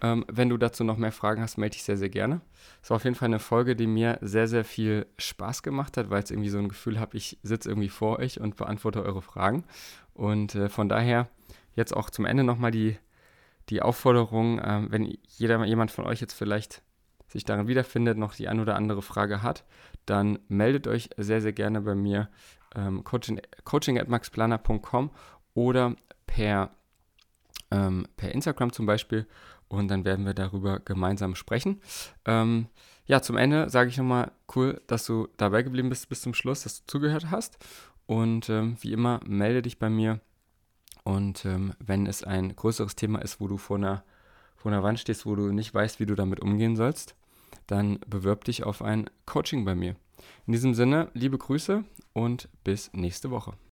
Ähm, 0.00 0.24
wenn 0.30 0.48
du 0.48 0.56
dazu 0.56 0.84
noch 0.84 0.96
mehr 0.96 1.12
Fragen 1.12 1.42
hast, 1.42 1.58
melde 1.58 1.74
dich 1.74 1.84
sehr, 1.84 1.96
sehr 1.96 2.08
gerne. 2.08 2.40
Es 2.82 2.90
war 2.90 2.96
auf 2.96 3.04
jeden 3.04 3.16
Fall 3.16 3.26
eine 3.26 3.38
Folge, 3.38 3.76
die 3.76 3.86
mir 3.86 4.18
sehr, 4.20 4.48
sehr 4.48 4.64
viel 4.64 5.06
Spaß 5.18 5.62
gemacht 5.62 5.96
hat, 5.96 6.10
weil 6.10 6.22
es 6.22 6.30
irgendwie 6.30 6.48
so 6.48 6.58
ein 6.58 6.68
Gefühl 6.68 6.98
habe, 6.98 7.16
ich 7.16 7.38
sitze 7.42 7.68
irgendwie 7.68 7.88
vor 7.88 8.18
euch 8.18 8.40
und 8.40 8.56
beantworte 8.56 9.02
eure 9.02 9.22
Fragen. 9.22 9.64
Und 10.14 10.54
äh, 10.54 10.68
von 10.68 10.88
daher 10.88 11.28
jetzt 11.74 11.96
auch 11.96 12.10
zum 12.10 12.24
Ende 12.24 12.44
nochmal 12.44 12.70
die, 12.70 12.96
die 13.68 13.82
Aufforderung, 13.82 14.58
äh, 14.58 14.86
wenn 14.88 15.16
jeder, 15.28 15.64
jemand 15.64 15.90
von 15.90 16.04
euch 16.04 16.20
jetzt 16.20 16.34
vielleicht 16.34 16.82
sich 17.28 17.44
darin 17.44 17.66
wiederfindet, 17.66 18.18
noch 18.18 18.34
die 18.34 18.48
ein 18.48 18.60
oder 18.60 18.76
andere 18.76 19.02
Frage 19.02 19.42
hat, 19.42 19.64
dann 20.06 20.38
meldet 20.48 20.86
euch 20.86 21.10
sehr, 21.16 21.40
sehr 21.40 21.52
gerne 21.52 21.80
bei 21.80 21.94
mir 21.94 22.28
ähm, 22.74 23.04
coaching, 23.04 23.40
coaching 23.64 23.98
at 23.98 24.08
maxplaner.com 24.08 25.10
oder 25.54 25.96
per, 26.26 26.70
ähm, 27.72 28.06
per 28.16 28.32
Instagram 28.32 28.72
zum 28.72 28.86
Beispiel 28.86 29.26
und 29.68 29.88
dann 29.88 30.04
werden 30.04 30.26
wir 30.26 30.34
darüber 30.34 30.80
gemeinsam 30.80 31.34
sprechen. 31.34 31.80
Ähm, 32.24 32.66
ja, 33.06 33.20
zum 33.22 33.36
Ende 33.36 33.68
sage 33.70 33.90
ich 33.90 33.96
nochmal, 33.96 34.32
cool, 34.54 34.80
dass 34.86 35.06
du 35.06 35.28
dabei 35.36 35.62
geblieben 35.62 35.88
bist 35.88 36.08
bis 36.08 36.20
zum 36.20 36.34
Schluss, 36.34 36.62
dass 36.62 36.80
du 36.80 36.86
zugehört 36.86 37.30
hast 37.30 37.58
und 38.06 38.48
ähm, 38.48 38.76
wie 38.80 38.92
immer, 38.92 39.20
melde 39.26 39.62
dich 39.62 39.78
bei 39.78 39.90
mir 39.90 40.20
und 41.04 41.44
ähm, 41.44 41.74
wenn 41.78 42.06
es 42.06 42.22
ein 42.22 42.54
größeres 42.54 42.96
Thema 42.96 43.20
ist, 43.20 43.40
wo 43.40 43.48
du 43.48 43.56
vor 43.56 43.76
einer 43.76 44.04
vor 44.62 44.70
einer 44.70 44.84
Wand 44.84 45.00
stehst, 45.00 45.26
wo 45.26 45.34
du 45.34 45.50
nicht 45.50 45.74
weißt, 45.74 45.98
wie 45.98 46.06
du 46.06 46.14
damit 46.14 46.38
umgehen 46.38 46.76
sollst, 46.76 47.16
dann 47.66 47.98
bewirb 48.06 48.44
dich 48.44 48.62
auf 48.62 48.80
ein 48.80 49.10
Coaching 49.26 49.64
bei 49.64 49.74
mir. 49.74 49.96
In 50.46 50.52
diesem 50.52 50.74
Sinne, 50.74 51.10
liebe 51.14 51.36
Grüße 51.36 51.84
und 52.12 52.48
bis 52.62 52.92
nächste 52.92 53.32
Woche. 53.32 53.54